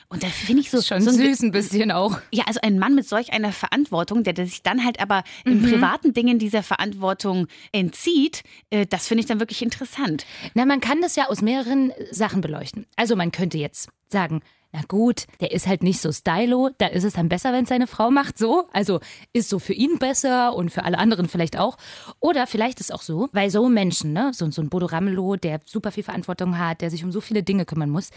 Und 0.10 0.24
da 0.24 0.28
finde 0.28 0.62
ich 0.62 0.70
so 0.70 0.82
Schon 0.82 1.02
so 1.02 1.12
süß 1.12 1.42
ein 1.42 1.52
bisschen 1.52 1.92
auch. 1.92 2.20
Ja, 2.32 2.44
also 2.48 2.60
ein 2.62 2.78
Mann 2.80 2.94
mit 2.96 3.08
solch 3.08 3.34
einer 3.34 3.52
Verantwortung, 3.52 4.24
der, 4.24 4.34
der 4.34 4.46
sich 4.46 4.62
dann 4.64 4.86
halt 4.86 5.00
aber 5.00 5.24
in 5.46 5.62
Mhm. 5.62 5.70
privaten 5.72 6.14
Dingen 6.14 6.40
dieser 6.40 6.62
Verantwortung 6.64 7.48
entzieht, 7.72 8.44
äh, 8.70 8.86
das 8.86 9.08
finde 9.08 9.22
ich 9.22 9.28
dann 9.28 9.40
wirklich 9.40 9.62
interessant. 9.62 10.26
Na, 10.54 10.66
man 10.66 10.80
kann 10.82 11.02
das 11.02 11.16
ja 11.16 11.28
aus 11.30 11.42
mehreren 11.42 11.92
Sachen 12.12 12.42
beleuchten. 12.42 12.86
Also 12.96 13.16
man 13.16 13.32
könnte 13.32 13.58
jetzt 13.58 13.90
sagen, 14.10 14.42
na 14.74 14.82
gut, 14.88 15.28
der 15.40 15.52
ist 15.52 15.68
halt 15.68 15.84
nicht 15.84 16.02
so 16.02 16.12
stylo, 16.12 16.72
da 16.80 16.88
ist 16.88 17.04
es 17.04 17.14
dann 17.14 17.30
besser, 17.30 17.54
wenn 17.54 17.64
es 17.64 17.70
seine 17.70 17.86
Frau 17.86 18.10
macht, 18.10 18.40
so. 18.40 18.68
Also 18.74 19.00
ist 19.32 19.48
so 19.48 19.60
für 19.60 19.74
ihn 19.74 20.00
besser 20.00 20.56
und 20.56 20.72
für 20.72 20.84
alle 20.84 20.98
anderen 20.98 21.30
vielleicht 21.30 21.58
auch. 21.58 21.78
Oder 22.20 22.48
vielleicht 22.48 22.80
ist 22.80 22.92
auch 22.92 23.04
so, 23.04 23.30
weil 23.34 23.52
so 23.52 23.70
Menschen, 23.70 24.14
ne, 24.14 24.32
so, 24.34 24.50
so 24.50 24.64
ein 24.64 24.70
Bodo 24.70 24.88
Ramelow, 24.88 25.36
der 25.36 25.62
super 25.64 25.92
viel 25.92 26.04
Verantwortung 26.04 26.58
hat, 26.58 26.82
der 26.82 26.90
sich 26.90 27.04
um 27.04 27.12
so 27.12 27.22
viele 27.22 27.44
Dinge 27.44 27.66
kümmern 27.66 27.92
muss, 27.92 28.10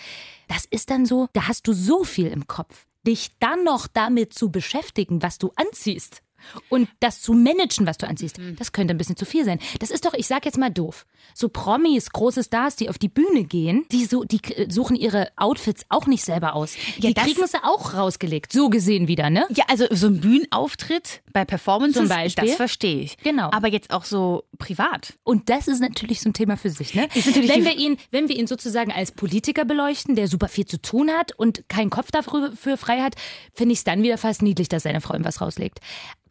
das 0.49 0.65
ist 0.65 0.89
dann 0.89 1.05
so, 1.05 1.29
da 1.35 1.47
hast 1.47 1.69
du 1.69 1.75
so 1.75 2.05
viel 2.05 2.29
im 2.29 2.47
Kopf, 2.47 2.87
dich 3.07 3.33
dann 3.39 3.63
noch 3.63 3.87
damit 3.87 4.33
zu 4.33 4.51
beschäftigen, 4.51 5.23
was 5.23 5.37
du 5.37 5.53
anziehst. 5.57 6.23
Und 6.69 6.89
das 7.01 7.21
zu 7.23 7.33
managen, 7.33 7.87
was 7.87 7.99
du 7.99 8.07
anziehst, 8.07 8.39
das 8.59 8.73
könnte 8.73 8.95
ein 8.95 8.99
bisschen 8.99 9.17
zu 9.17 9.25
viel 9.25 9.45
sein. 9.45 9.59
Das 9.81 9.91
ist 9.91 10.05
doch, 10.05 10.15
ich 10.15 10.27
sag 10.27 10.45
jetzt 10.45 10.59
mal 10.59 10.71
doof. 10.71 11.07
So 11.35 11.49
Promis, 11.49 12.11
große 12.11 12.45
Stars, 12.45 12.77
die 12.77 12.89
auf 12.89 12.99
die 12.99 13.09
Bühne 13.09 13.45
gehen, 13.45 13.85
die, 13.91 14.05
so, 14.05 14.25
die 14.25 14.39
k- 14.39 14.67
suchen 14.71 14.97
ihre 14.97 15.29
Outfits 15.37 15.85
auch 15.89 16.07
nicht 16.07 16.25
selber 16.25 16.55
aus. 16.55 16.75
Ja, 16.99 17.09
die 17.09 17.15
das- 17.15 17.25
kriegen 17.25 17.47
sie 17.47 17.59
auch 17.65 17.95
rausgelegt. 17.95 18.53
So 18.53 18.71
gesehen 18.71 19.09
wieder, 19.09 19.29
ne? 19.31 19.45
Ja, 19.51 19.65
also 19.69 19.87
so 19.91 20.07
ein 20.07 20.21
Bühnenauftritt 20.21 21.23
bei 21.33 21.45
Performances, 21.45 21.97
Zum 21.97 22.09
Beispiel. 22.09 22.47
das 22.49 22.57
verstehe 22.57 23.01
ich. 23.01 23.17
Genau. 23.19 23.51
Aber 23.53 23.69
jetzt 23.69 23.91
auch 23.93 24.05
so 24.05 24.45
privat. 24.59 25.15
Und 25.25 25.51
das 25.51 25.69
ist 25.69 25.81
natürlich 25.81 26.21
so 26.21 26.29
ein 26.31 26.33
Thema 26.33 26.57
für 26.57 26.71
sich, 26.71 26.95
ne? 26.95 27.09
Ist 27.15 27.27
natürlich 27.27 27.51
Wenn 27.51 27.65
wir 27.65 27.77
ihn, 27.77 27.97
wenn 28.11 28.29
wir 28.29 28.37
ihn 28.37 28.47
sozusagen 28.47 28.93
als 28.93 29.13
Politiker 29.13 29.65
beleuchten, 29.65 30.15
der 30.15 30.29
super 30.29 30.49
viel 30.49 30.65
zu 30.67 30.81
tun 30.81 31.11
hat 31.11 31.33
und 31.33 31.69
keinen 31.69 31.91
Kopf 31.91 32.11
dafür 32.11 32.53
für 32.57 32.77
frei 32.77 33.01
hat, 33.03 33.15
finde 33.53 33.73
ich 33.73 33.79
es 33.81 33.85
dann 33.85 34.03
wieder 34.03 34.19
fast 34.19 34.43
niedlich, 34.43 34.69
dass 34.69 34.85
seine 34.85 35.01
Frau 35.01 35.15
ihm 35.15 35.25
was 35.25 35.41
rauslegt. 35.41 35.81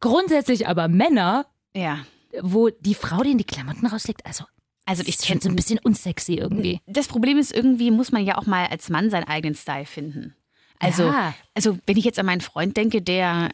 Grundsätzlich 0.05 0.67
aber 0.67 0.87
Männer, 0.87 1.45
Ja. 1.75 1.99
wo 2.41 2.69
die 2.69 2.95
Frau 2.95 3.23
denen 3.23 3.37
die 3.39 3.43
Klamotten 3.43 3.87
rauslegt, 3.87 4.25
also 4.25 4.45
Also 4.87 5.01
ich 5.05 5.15
schon 5.15 5.41
so 5.41 5.49
ein 5.49 5.55
bisschen 5.55 5.79
unsexy 5.79 6.35
irgendwie. 6.35 6.79
Das 6.85 7.07
Problem 7.07 7.39
ist, 7.39 7.51
irgendwie 7.51 7.89
muss 7.89 8.11
man 8.11 8.23
ja 8.23 8.37
auch 8.37 8.45
mal 8.45 8.67
als 8.67 8.89
Mann 8.89 9.09
seinen 9.09 9.23
eigenen 9.23 9.55
Style 9.55 9.85
finden. 9.87 10.35
Also, 10.79 11.03
Ja. 11.03 11.33
also 11.55 11.79
wenn 11.87 11.97
ich 11.97 12.05
jetzt 12.05 12.19
an 12.19 12.27
meinen 12.27 12.41
Freund 12.41 12.77
denke, 12.77 13.01
der, 13.01 13.49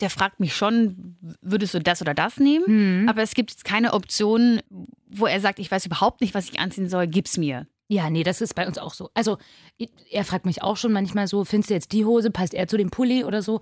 der 0.00 0.10
fragt 0.10 0.40
mich 0.40 0.54
schon, 0.54 1.16
würdest 1.40 1.72
du 1.72 1.78
das 1.80 2.02
oder 2.02 2.12
das 2.12 2.36
nehmen? 2.38 3.02
Mhm. 3.02 3.08
Aber 3.08 3.22
es 3.22 3.32
gibt 3.34 3.50
jetzt 3.52 3.64
keine 3.64 3.94
Option, 3.94 4.60
wo 5.08 5.24
er 5.26 5.40
sagt, 5.40 5.58
ich 5.58 5.70
weiß 5.70 5.86
überhaupt 5.86 6.20
nicht, 6.20 6.34
was 6.34 6.50
ich 6.50 6.58
anziehen 6.60 6.88
soll, 6.90 7.06
gib's 7.06 7.38
mir. 7.38 7.66
Ja, 7.88 8.10
nee, 8.10 8.22
das 8.24 8.40
ist 8.42 8.54
bei 8.54 8.66
uns 8.66 8.76
auch 8.76 8.92
so. 8.92 9.10
Also, 9.14 9.38
er 10.10 10.24
fragt 10.24 10.44
mich 10.46 10.62
auch 10.62 10.76
schon 10.76 10.92
manchmal 10.92 11.28
so, 11.28 11.44
findest 11.44 11.70
du 11.70 11.74
jetzt 11.74 11.92
die 11.92 12.04
Hose, 12.04 12.30
passt 12.30 12.52
er 12.54 12.66
zu 12.66 12.76
dem 12.76 12.90
Pulli 12.90 13.24
oder 13.24 13.40
so? 13.42 13.60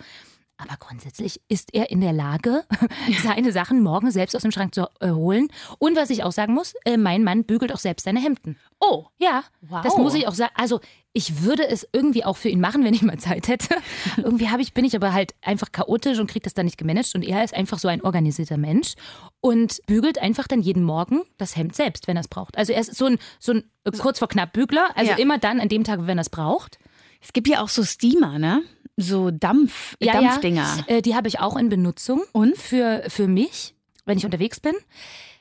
Aber 0.63 0.77
grundsätzlich 0.79 1.41
ist 1.49 1.75
er 1.75 1.91
in 1.91 2.01
der 2.01 2.13
Lage, 2.13 2.65
seine 3.23 3.53
Sachen 3.53 3.83
morgen 3.83 4.11
selbst 4.11 4.35
aus 4.37 4.43
dem 4.43 4.53
Schrank 4.53 4.75
zu 4.75 4.87
äh, 5.01 5.11
holen. 5.11 5.49
Und 5.79 5.97
was 5.97 6.11
ich 6.11 6.23
auch 6.25 6.33
sagen 6.33 6.55
muss, 6.55 6.75
äh, 6.85 6.97
mein 6.97 7.25
Mann 7.25 7.45
bügelt 7.45 7.73
auch 7.73 7.79
selbst 7.79 8.05
seine 8.05 8.21
Hemden. 8.21 8.57
Oh, 8.81 9.07
Ja, 9.19 9.45
Wow. 9.61 9.83
das 9.83 9.97
muss 9.97 10.15
ich 10.15 10.27
auch 10.29 10.35
sagen. 10.35 10.53
Also, 10.57 10.81
ich 11.15 11.43
würde 11.43 11.69
es 11.69 11.87
irgendwie 11.93 12.25
auch 12.25 12.37
für 12.39 12.49
ihn 12.49 12.61
machen, 12.61 12.85
wenn 12.85 12.95
ich 12.95 13.03
mal 13.03 13.19
Zeit 13.19 13.49
hätte. 13.49 13.75
irgendwie 14.17 14.49
habe 14.51 14.63
ich, 14.63 14.73
bin 14.75 14.85
ich 14.85 14.97
aber 14.97 15.13
halt 15.13 15.35
einfach 15.43 15.71
chaotisch 15.73 16.19
und 16.19 16.29
kriege 16.31 16.43
das 16.45 16.55
dann 16.55 16.65
nicht 16.67 16.79
gemanagt. 16.79 17.15
Und 17.15 17.23
er 17.23 17.45
ist 17.45 17.55
einfach 17.55 17.79
so 17.79 17.89
ein 17.89 18.03
organisierter 18.03 18.57
Mensch 18.57 18.95
und 19.41 19.81
bügelt 19.87 20.19
einfach 20.19 20.49
dann 20.49 20.61
jeden 20.63 20.85
Morgen 20.85 21.23
das 21.39 21.57
Hemd 21.57 21.75
selbst, 21.75 22.07
wenn 22.09 22.17
er 22.17 22.21
es 22.21 22.29
braucht. 22.29 22.57
Also, 22.57 22.73
er 22.73 22.81
ist 22.81 22.95
so 22.95 23.07
ein, 23.07 23.19
so 23.39 23.53
ein 23.53 23.65
äh, 23.85 23.91
kurz 23.93 24.19
vor 24.21 24.29
knapp 24.29 24.53
Bügler. 24.53 24.91
Also 24.97 25.13
Ja. 25.13 25.19
immer 25.19 25.39
dann 25.39 25.61
an 25.61 25.69
dem 25.69 25.85
Tag, 25.85 26.07
wenn 26.07 26.19
er 26.19 26.23
es 26.23 26.31
braucht. 26.31 26.79
es 27.21 27.33
gibt 27.33 27.47
ja 27.49 27.63
auch 27.63 27.69
so 27.69 27.85
Steamer, 27.85 28.39
ne? 28.39 28.63
So 28.97 29.31
Dampf, 29.31 29.97
Dampfdinger. 30.01 30.85
Ja, 30.87 30.97
äh, 30.97 31.03
die 31.03 31.15
habe 31.15 31.29
ich 31.29 31.41
auch 31.41 31.57
in 31.57 31.69
Benutzung. 31.69 32.23
Und? 32.33 32.57
Für, 32.57 33.05
für 33.09 33.27
mich, 33.27 33.75
wenn 34.05 34.19
ich 34.19 34.25
unterwegs 34.25 34.61
bin. 34.61 34.75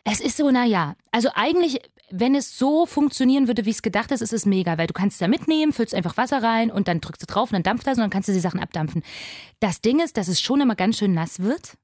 Es 0.03 0.20
ist 0.20 0.38
so, 0.38 0.50
naja, 0.50 0.96
also 1.12 1.29
eigentlich, 1.36 1.79
wenn 2.10 2.34
es 2.34 2.58
so 2.58 2.86
funktionieren 2.86 3.48
würde, 3.48 3.65
wie 3.65 3.72
es 3.72 3.81
gedacht 3.81 4.12
ist, 4.12 4.22
ist 4.22 4.34
es 4.34 4.46
mega, 4.46 4.77
weil 4.77 4.88
du 4.88 4.93
kannst 4.93 5.15
es 5.15 5.20
da 5.20 5.27
mitnehmen, 5.27 5.74
füllst 5.74 5.93
einfach 5.93 6.17
Wasser 6.17 6.41
rein 6.41 6.72
und 6.72 6.88
dann 6.88 7.01
drückst 7.01 7.22
du 7.22 7.25
drauf 7.27 7.50
und 7.50 7.53
dann 7.53 7.63
dampft 7.63 7.86
das 7.86 7.98
und 7.98 8.01
dann 8.01 8.10
kannst 8.10 8.29
du 8.29 8.34
die 8.34 8.39
Sachen 8.39 8.60
abdampfen. 8.60 9.03
Das 9.60 9.81
Ding 9.81 10.00
ist, 10.00 10.17
dass 10.17 10.27
es 10.27 10.41
schon 10.41 10.62
immer 10.62 10.75
ganz 10.75 10.98
schön 10.98 11.13
nass 11.13 11.39
wird. 11.39 11.77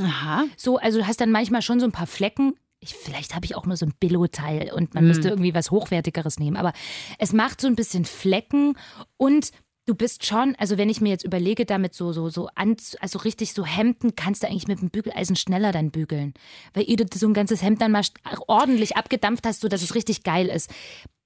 Aha. 0.00 0.44
So, 0.56 0.78
also 0.78 1.00
du 1.00 1.06
hast 1.06 1.20
dann 1.20 1.30
manchmal 1.30 1.62
schon 1.62 1.80
so 1.80 1.86
ein 1.86 1.92
paar 1.92 2.06
Flecken. 2.06 2.54
Ich, 2.80 2.94
vielleicht 2.94 3.34
habe 3.34 3.44
ich 3.44 3.56
auch 3.56 3.66
nur 3.66 3.76
so 3.76 3.86
ein 3.86 3.92
Billo-Teil 3.98 4.72
und 4.72 4.94
man 4.94 5.06
müsste 5.06 5.28
irgendwie 5.28 5.52
was 5.52 5.72
Hochwertigeres 5.72 6.38
nehmen. 6.38 6.56
Aber 6.56 6.72
es 7.18 7.32
macht 7.32 7.60
so 7.60 7.66
ein 7.66 7.74
bisschen 7.74 8.04
Flecken 8.04 8.78
und 9.16 9.50
du 9.88 9.94
bist 9.94 10.26
schon, 10.26 10.54
also 10.58 10.76
wenn 10.76 10.90
ich 10.90 11.00
mir 11.00 11.08
jetzt 11.08 11.24
überlege, 11.24 11.64
damit 11.64 11.94
so, 11.94 12.12
so, 12.12 12.28
so, 12.28 12.48
an, 12.54 12.76
also 13.00 13.18
richtig 13.20 13.54
so 13.54 13.64
Hemden 13.64 14.14
kannst 14.14 14.42
du 14.42 14.48
eigentlich 14.48 14.68
mit 14.68 14.80
dem 14.80 14.90
Bügeleisen 14.90 15.34
schneller 15.34 15.72
dann 15.72 15.90
bügeln. 15.90 16.34
Weil 16.74 16.84
ihr 16.84 16.96
so 17.12 17.26
ein 17.26 17.34
ganzes 17.34 17.62
Hemd 17.62 17.80
dann 17.80 17.92
mal 17.92 18.02
ordentlich 18.46 18.96
abgedampft 18.96 19.46
hast, 19.46 19.60
sodass 19.60 19.82
es 19.82 19.94
richtig 19.94 20.22
geil 20.22 20.48
ist 20.48 20.70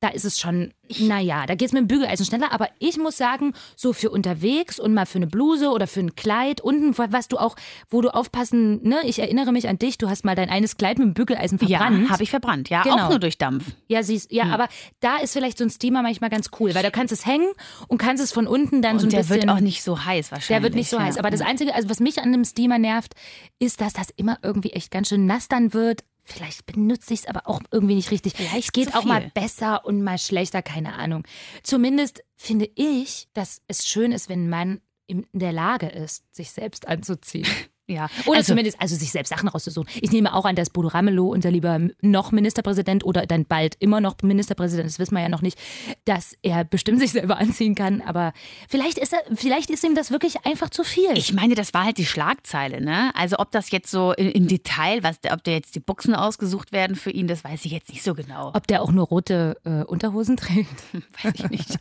da 0.02 0.09
ist 0.09 0.25
es 0.25 0.40
schon, 0.40 0.73
naja, 0.99 1.47
da 1.47 1.54
geht 1.54 1.68
es 1.68 1.73
mit 1.73 1.82
dem 1.82 1.87
Bügeleisen 1.87 2.26
schneller. 2.26 2.52
Aber 2.52 2.68
ich 2.80 2.99
muss 2.99 3.16
sagen, 3.16 3.52
so 3.76 3.92
für 3.92 4.11
unterwegs 4.11 4.80
und 4.80 4.94
mal 4.94 5.06
für 5.06 5.18
eine 5.18 5.28
Bluse 5.28 5.71
oder 5.71 5.87
für 5.87 6.00
ein 6.00 6.16
Kleid 6.16 6.61
unten, 6.61 6.99
was 6.99 7.28
du 7.28 7.38
auch, 7.38 7.54
wo 7.88 8.00
du 8.00 8.12
aufpassen, 8.12 8.82
ne, 8.82 9.00
ich 9.04 9.21
erinnere 9.21 9.52
mich 9.52 9.68
an 9.68 9.78
dich, 9.78 9.99
du 9.99 10.09
hast 10.09 10.25
mal 10.25 10.35
dein 10.35 10.50
eines 10.50 10.76
Kleid 10.76 10.99
mit 10.99 11.06
dem 11.06 11.14
Bügeleisen 11.14 11.59
verbrannt. 11.59 12.04
Ja, 12.04 12.11
habe 12.11 12.23
ich 12.25 12.30
verbrannt, 12.30 12.68
ja, 12.68 12.82
genau. 12.82 12.97
auch 12.97 13.11
nur 13.11 13.21
durch 13.21 13.38
Dampf. 13.38 13.64
Ja, 13.87 14.02
siehst, 14.02 14.32
ja, 14.32 14.44
hm. 14.44 14.52
aber 14.52 14.68
da 14.99 15.18
ist 15.18 15.35
vielleicht 15.35 15.59
so 15.59 15.64
ein 15.64 15.71
Steamer 15.71 16.02
manchmal 16.02 16.30
ganz 16.30 16.50
cool, 16.59 16.75
weil 16.75 16.82
da 16.82 16.90
kannst 16.90 17.12
es 17.12 17.25
hängen 17.25 17.52
und 17.87 17.99
kannst 17.99 18.23
es 18.23 18.32
von 18.32 18.49
unten 18.49 18.82
dann 18.82 18.94
und 18.94 19.00
so 19.00 19.06
ein 19.06 19.11
der 19.11 19.18
bisschen. 19.18 19.40
Der 19.40 19.49
wird 19.49 19.56
auch 19.56 19.61
nicht 19.61 19.85
so 19.85 20.04
heiß 20.04 20.32
wahrscheinlich. 20.32 20.49
Der 20.49 20.62
wird 20.62 20.75
nicht 20.75 20.90
so 20.90 20.97
ja. 20.97 21.04
heiß. 21.04 21.16
Aber 21.16 21.30
das 21.30 21.42
Einzige, 21.42 21.76
also 21.76 21.88
was 21.88 22.00
mich 22.00 22.21
an 22.21 22.32
dem 22.32 22.44
Steamer 22.44 22.78
nervt, 22.78 23.14
ist, 23.61 23.80
dass 23.80 23.92
das 23.92 24.11
immer 24.16 24.38
irgendwie 24.42 24.71
echt 24.71 24.90
ganz 24.90 25.11
schön 25.11 25.26
nass 25.26 25.47
dann 25.47 25.73
wird 25.73 26.02
Vielleicht 26.25 26.67
benutze 26.67 27.14
ich 27.14 27.21
es 27.21 27.26
aber 27.26 27.49
auch 27.49 27.61
irgendwie 27.71 27.97
nicht 27.97 28.11
richtig. 28.11 28.35
Vielleicht 28.37 28.67
es 28.67 28.73
geht 28.73 28.95
auch 28.95 29.05
mal 29.05 29.31
besser 29.35 29.85
und 29.85 30.02
mal 30.02 30.19
schlechter, 30.19 30.62
keine 30.62 30.95
Ahnung. 30.95 31.26
Zumindest 31.62 32.23
finde 32.37 32.71
ich, 32.75 33.29
dass 33.35 33.61
es 33.67 33.88
schön 33.88 34.12
ist, 34.12 34.29
wenn 34.29 34.49
man 34.49 34.81
in 35.07 35.26
der 35.33 35.52
Lage 35.52 35.88
ist, 35.88 36.25
sich 36.35 36.52
selbst 36.52 36.87
anzuziehen. 36.87 37.47
Ja. 37.93 38.09
Oder 38.27 38.39
also, 38.39 38.53
zumindest, 38.53 38.81
also 38.81 38.97
sich 38.97 39.13
selbst 39.13 39.29
Sachen 39.29 39.49
rauszusuchen. 39.49 39.89
Ich 40.01 40.11
nehme 40.11 40.35
auch 40.35 40.45
an, 40.45 40.57
dass 40.57 40.71
Bodo 40.71 40.89
Ramelow, 40.89 41.31
unser 41.31 41.51
lieber 41.51 41.79
noch 42.01 42.33
Ministerpräsident 42.33 43.05
oder 43.05 43.27
dann 43.27 43.45
bald 43.45 43.77
immer 43.81 44.01
noch 44.01 44.17
Ministerpräsident, 44.23 44.89
das 44.89 44.99
wissen 44.99 45.15
wir 45.15 45.23
ja 45.23 45.29
noch 45.29 45.43
nicht, 45.43 45.59
dass 46.05 46.37
er 46.43 46.65
bestimmt 46.65 47.01
sich 47.01 47.13
selber 47.13 47.37
anziehen 47.43 47.75
kann. 47.75 48.01
Aber 48.01 48.33
vielleicht 48.69 48.99
ist, 48.99 49.13
er, 49.13 49.21
vielleicht 49.35 49.71
ist 49.71 49.85
ihm 49.85 49.95
das 49.95 50.11
wirklich 50.11 50.47
einfach 50.47 50.71
zu 50.71 50.85
viel. 50.85 51.17
Ich 51.17 51.33
meine, 51.33 51.55
das 51.55 51.75
war 51.75 51.85
halt 51.85 51.99
die 51.99 52.07
Schlagzeile, 52.07 52.81
ne? 52.81 53.13
Also 53.15 53.37
ob 53.39 53.51
das 53.51 53.71
jetzt 53.71 53.91
so 53.91 54.13
im 54.13 54.49
Detail, 54.49 55.03
was, 55.03 55.19
ob 55.31 55.45
der 55.45 55.55
jetzt 55.55 55.75
die 55.75 55.81
Buchsen 55.81 56.15
ausgesucht 56.15 56.73
werden 56.73 56.97
für 56.97 57.11
ihn, 57.11 57.27
das 57.27 57.45
weiß 57.45 57.65
ich 57.65 57.73
jetzt 57.73 57.91
nicht 57.91 58.03
so 58.03 58.15
genau. 58.15 58.53
Ob 58.55 58.67
der 58.67 58.83
auch 58.83 58.93
nur 58.93 59.07
rote 59.07 59.57
äh, 59.65 59.85
Unterhosen 59.85 60.37
trägt? 60.37 60.83
weiß 61.23 61.35
ich 61.35 61.51
nicht. 61.51 61.79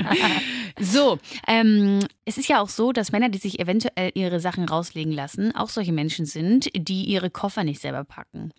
so, 0.80 1.18
ähm, 1.46 2.00
es 2.24 2.38
ist 2.38 2.48
ja 2.48 2.60
auch 2.60 2.68
so, 2.68 2.92
dass 2.92 3.12
Männer, 3.12 3.28
die 3.28 3.38
sich 3.38 3.58
eventuell 3.58 4.12
ihre 4.14 4.40
Sachen 4.40 4.64
rauslegen 4.64 5.12
lassen, 5.12 5.39
lassen, 5.40 5.54
auch 5.54 5.68
solche 5.68 5.92
Menschen 5.92 6.26
sind, 6.26 6.70
die 6.74 7.04
ihre 7.04 7.30
Koffer 7.30 7.64
nicht 7.64 7.80
selber 7.80 8.04
packen. 8.04 8.52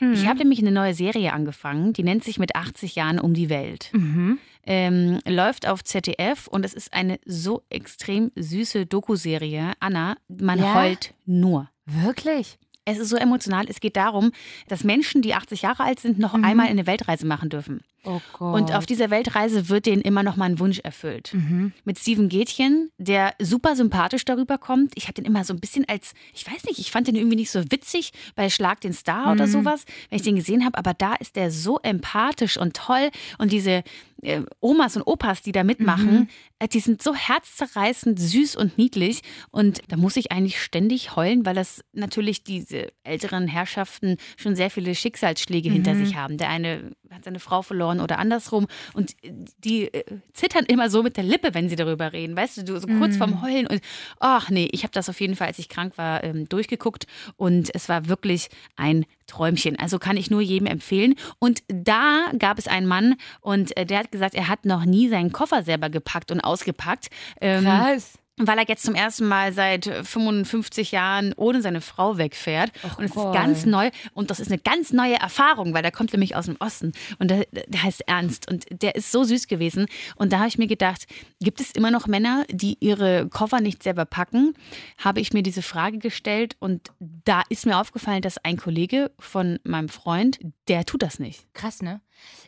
Mhm. 0.00 0.12
Ich 0.12 0.26
habe 0.26 0.38
nämlich 0.38 0.58
eine 0.60 0.72
neue 0.72 0.94
Serie 0.94 1.32
angefangen, 1.32 1.92
die 1.92 2.02
nennt 2.02 2.24
sich 2.24 2.38
mit 2.38 2.56
80 2.56 2.94
Jahren 2.94 3.18
um 3.18 3.34
die 3.34 3.48
Welt. 3.48 3.90
Mhm. 3.92 4.38
Ähm, 4.66 5.18
läuft 5.26 5.68
auf 5.68 5.84
ZDF 5.84 6.46
und 6.46 6.64
es 6.64 6.72
ist 6.72 6.92
eine 6.94 7.18
so 7.26 7.62
extrem 7.68 8.32
süße 8.34 8.86
Doku-Serie. 8.86 9.72
Anna, 9.80 10.16
man 10.28 10.58
ja? 10.58 10.74
heult 10.74 11.14
nur. 11.26 11.68
Wirklich? 11.84 12.58
Es 12.86 12.98
ist 12.98 13.10
so 13.10 13.16
emotional. 13.16 13.66
Es 13.68 13.80
geht 13.80 13.96
darum, 13.96 14.32
dass 14.68 14.84
Menschen, 14.84 15.22
die 15.22 15.34
80 15.34 15.62
Jahre 15.62 15.84
alt 15.84 16.00
sind, 16.00 16.18
noch 16.18 16.34
mhm. 16.34 16.44
einmal 16.44 16.68
eine 16.68 16.86
Weltreise 16.86 17.26
machen 17.26 17.50
dürfen. 17.50 17.82
Oh. 18.04 18.20
Und 18.38 18.74
auf 18.74 18.86
dieser 18.86 19.10
Weltreise 19.10 19.68
wird 19.68 19.86
denen 19.86 20.02
immer 20.02 20.22
noch 20.22 20.36
mal 20.36 20.46
ein 20.46 20.58
Wunsch 20.58 20.78
erfüllt. 20.80 21.32
Mhm. 21.34 21.72
Mit 21.84 21.98
Steven 21.98 22.28
Gätchen, 22.28 22.90
der 22.98 23.34
super 23.40 23.76
sympathisch 23.76 24.24
darüber 24.24 24.58
kommt. 24.58 24.92
Ich 24.94 25.04
habe 25.04 25.14
den 25.14 25.24
immer 25.24 25.44
so 25.44 25.54
ein 25.54 25.60
bisschen 25.60 25.84
als, 25.88 26.12
ich 26.34 26.46
weiß 26.46 26.64
nicht, 26.64 26.78
ich 26.78 26.90
fand 26.90 27.08
den 27.08 27.16
irgendwie 27.16 27.36
nicht 27.36 27.50
so 27.50 27.62
witzig 27.70 28.12
bei 28.34 28.50
Schlag 28.50 28.80
den 28.80 28.92
Star 28.92 29.26
mhm. 29.26 29.32
oder 29.32 29.48
sowas, 29.48 29.84
wenn 30.10 30.16
ich 30.16 30.22
den 30.22 30.36
gesehen 30.36 30.64
habe. 30.64 30.78
Aber 30.78 30.94
da 30.94 31.14
ist 31.14 31.36
der 31.36 31.50
so 31.50 31.78
empathisch 31.82 32.56
und 32.56 32.76
toll. 32.76 33.10
Und 33.38 33.52
diese 33.52 33.82
äh, 34.24 34.42
Omas 34.60 34.96
und 34.96 35.02
Opas, 35.02 35.42
die 35.42 35.52
da 35.52 35.64
mitmachen, 35.64 36.12
mhm. 36.12 36.28
äh, 36.58 36.68
die 36.68 36.80
sind 36.80 37.02
so 37.02 37.14
herzzerreißend, 37.14 38.18
süß 38.18 38.56
und 38.56 38.78
niedlich. 38.78 39.22
Und 39.50 39.80
da 39.88 39.96
muss 39.96 40.16
ich 40.16 40.32
eigentlich 40.32 40.60
ständig 40.60 41.16
heulen, 41.16 41.46
weil 41.46 41.54
das 41.54 41.84
natürlich 41.92 42.44
diese 42.44 42.88
älteren 43.04 43.46
Herrschaften 43.46 44.16
schon 44.36 44.56
sehr 44.56 44.70
viele 44.70 44.94
Schicksalsschläge 44.94 45.70
hinter 45.70 45.94
mhm. 45.94 46.04
sich 46.04 46.16
haben. 46.16 46.38
Der 46.38 46.48
eine 46.48 46.92
hat 47.10 47.24
seine 47.24 47.38
Frau 47.38 47.62
verloren 47.62 47.93
oder 48.00 48.18
andersrum. 48.18 48.66
Und 48.92 49.14
die 49.58 49.92
äh, 49.92 50.04
zittern 50.32 50.64
immer 50.66 50.90
so 50.90 51.02
mit 51.02 51.16
der 51.16 51.24
Lippe, 51.24 51.54
wenn 51.54 51.68
sie 51.68 51.76
darüber 51.76 52.12
reden. 52.12 52.36
Weißt 52.36 52.68
du, 52.68 52.80
so 52.80 52.86
kurz 52.86 53.16
mm. 53.16 53.18
vorm 53.18 53.42
Heulen. 53.42 53.66
Und 53.66 53.80
ach 54.20 54.50
nee, 54.50 54.68
ich 54.72 54.82
habe 54.82 54.92
das 54.92 55.08
auf 55.08 55.20
jeden 55.20 55.36
Fall, 55.36 55.48
als 55.48 55.58
ich 55.58 55.68
krank 55.68 55.96
war, 55.96 56.24
ähm, 56.24 56.48
durchgeguckt. 56.48 57.06
Und 57.36 57.74
es 57.74 57.88
war 57.88 58.08
wirklich 58.08 58.48
ein 58.76 59.06
Träumchen. 59.26 59.78
Also 59.78 59.98
kann 59.98 60.16
ich 60.16 60.30
nur 60.30 60.40
jedem 60.40 60.66
empfehlen. 60.66 61.14
Und 61.38 61.62
da 61.68 62.30
gab 62.38 62.58
es 62.58 62.68
einen 62.68 62.86
Mann 62.86 63.16
und 63.40 63.76
äh, 63.76 63.86
der 63.86 64.00
hat 64.00 64.12
gesagt, 64.12 64.34
er 64.34 64.48
hat 64.48 64.64
noch 64.64 64.84
nie 64.84 65.08
seinen 65.08 65.32
Koffer 65.32 65.62
selber 65.62 65.90
gepackt 65.90 66.30
und 66.30 66.40
ausgepackt. 66.40 67.08
Ähm, 67.40 67.64
Krass 67.64 68.18
weil 68.36 68.58
er 68.58 68.66
jetzt 68.66 68.84
zum 68.84 68.94
ersten 68.94 69.26
Mal 69.26 69.52
seit 69.52 69.84
55 69.84 70.90
Jahren 70.90 71.32
ohne 71.36 71.62
seine 71.62 71.80
Frau 71.80 72.18
wegfährt. 72.18 72.72
Och, 72.84 72.98
und 72.98 73.04
es 73.04 73.10
ist 73.10 73.32
ganz 73.32 73.64
neu. 73.64 73.90
Und 74.12 74.30
das 74.30 74.40
ist 74.40 74.48
eine 74.48 74.58
ganz 74.58 74.92
neue 74.92 75.14
Erfahrung, 75.14 75.72
weil 75.72 75.82
der 75.82 75.92
kommt 75.92 76.12
nämlich 76.12 76.34
aus 76.34 76.46
dem 76.46 76.56
Osten. 76.58 76.92
Und 77.18 77.30
der, 77.30 77.46
der 77.52 77.82
heißt 77.82 78.08
Ernst. 78.08 78.50
Und 78.50 78.66
der 78.70 78.96
ist 78.96 79.12
so 79.12 79.22
süß 79.22 79.46
gewesen. 79.46 79.86
Und 80.16 80.32
da 80.32 80.38
habe 80.38 80.48
ich 80.48 80.58
mir 80.58 80.66
gedacht, 80.66 81.06
gibt 81.40 81.60
es 81.60 81.70
immer 81.70 81.92
noch 81.92 82.08
Männer, 82.08 82.44
die 82.50 82.76
ihre 82.80 83.28
Koffer 83.28 83.60
nicht 83.60 83.84
selber 83.84 84.04
packen? 84.04 84.54
Habe 84.98 85.20
ich 85.20 85.32
mir 85.32 85.44
diese 85.44 85.62
Frage 85.62 85.98
gestellt. 85.98 86.56
Und 86.58 86.90
da 86.98 87.42
ist 87.48 87.66
mir 87.66 87.78
aufgefallen, 87.78 88.22
dass 88.22 88.38
ein 88.38 88.56
Kollege 88.56 89.12
von 89.18 89.60
meinem 89.62 89.88
Freund, 89.88 90.40
der 90.66 90.84
tut 90.84 91.02
das 91.02 91.20
nicht. 91.20 91.46
Krass, 91.54 91.82
ne? 91.82 92.00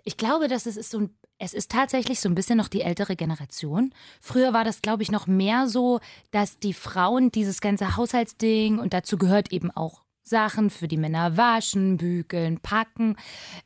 Ich 0.05 0.17
glaube, 0.17 0.49
dass 0.49 0.67
es 0.67 0.77
ist 0.77 0.91
so 0.91 1.01
ein 1.01 1.11
es 1.39 1.53
ist 1.53 1.71
tatsächlich 1.71 2.21
so 2.21 2.29
ein 2.29 2.35
bisschen 2.35 2.57
noch 2.57 2.69
die 2.69 2.81
ältere 2.81 3.17
Generation. 3.17 3.93
Früher 4.21 4.53
war 4.53 4.65
das, 4.65 4.83
glaube 4.83 5.03
ich, 5.03 5.11
noch 5.11 5.27
mehr 5.27 5.69
so, 5.69 6.01
dass 6.31 6.59
die 6.59 6.73
Frauen 6.73 7.31
dieses 7.31 7.61
ganze 7.61 7.97
Haushaltsding 7.97 8.79
und 8.79 8.93
dazu 8.93 9.19
gehört 9.19 9.53
eben 9.53 9.71
auch 9.71 10.03
Sachen 10.27 10.71
für 10.71 10.89
die 10.89 10.97
Männer 10.97 11.37
waschen, 11.37 11.99
bügeln, 11.99 12.59
packen, 12.59 13.17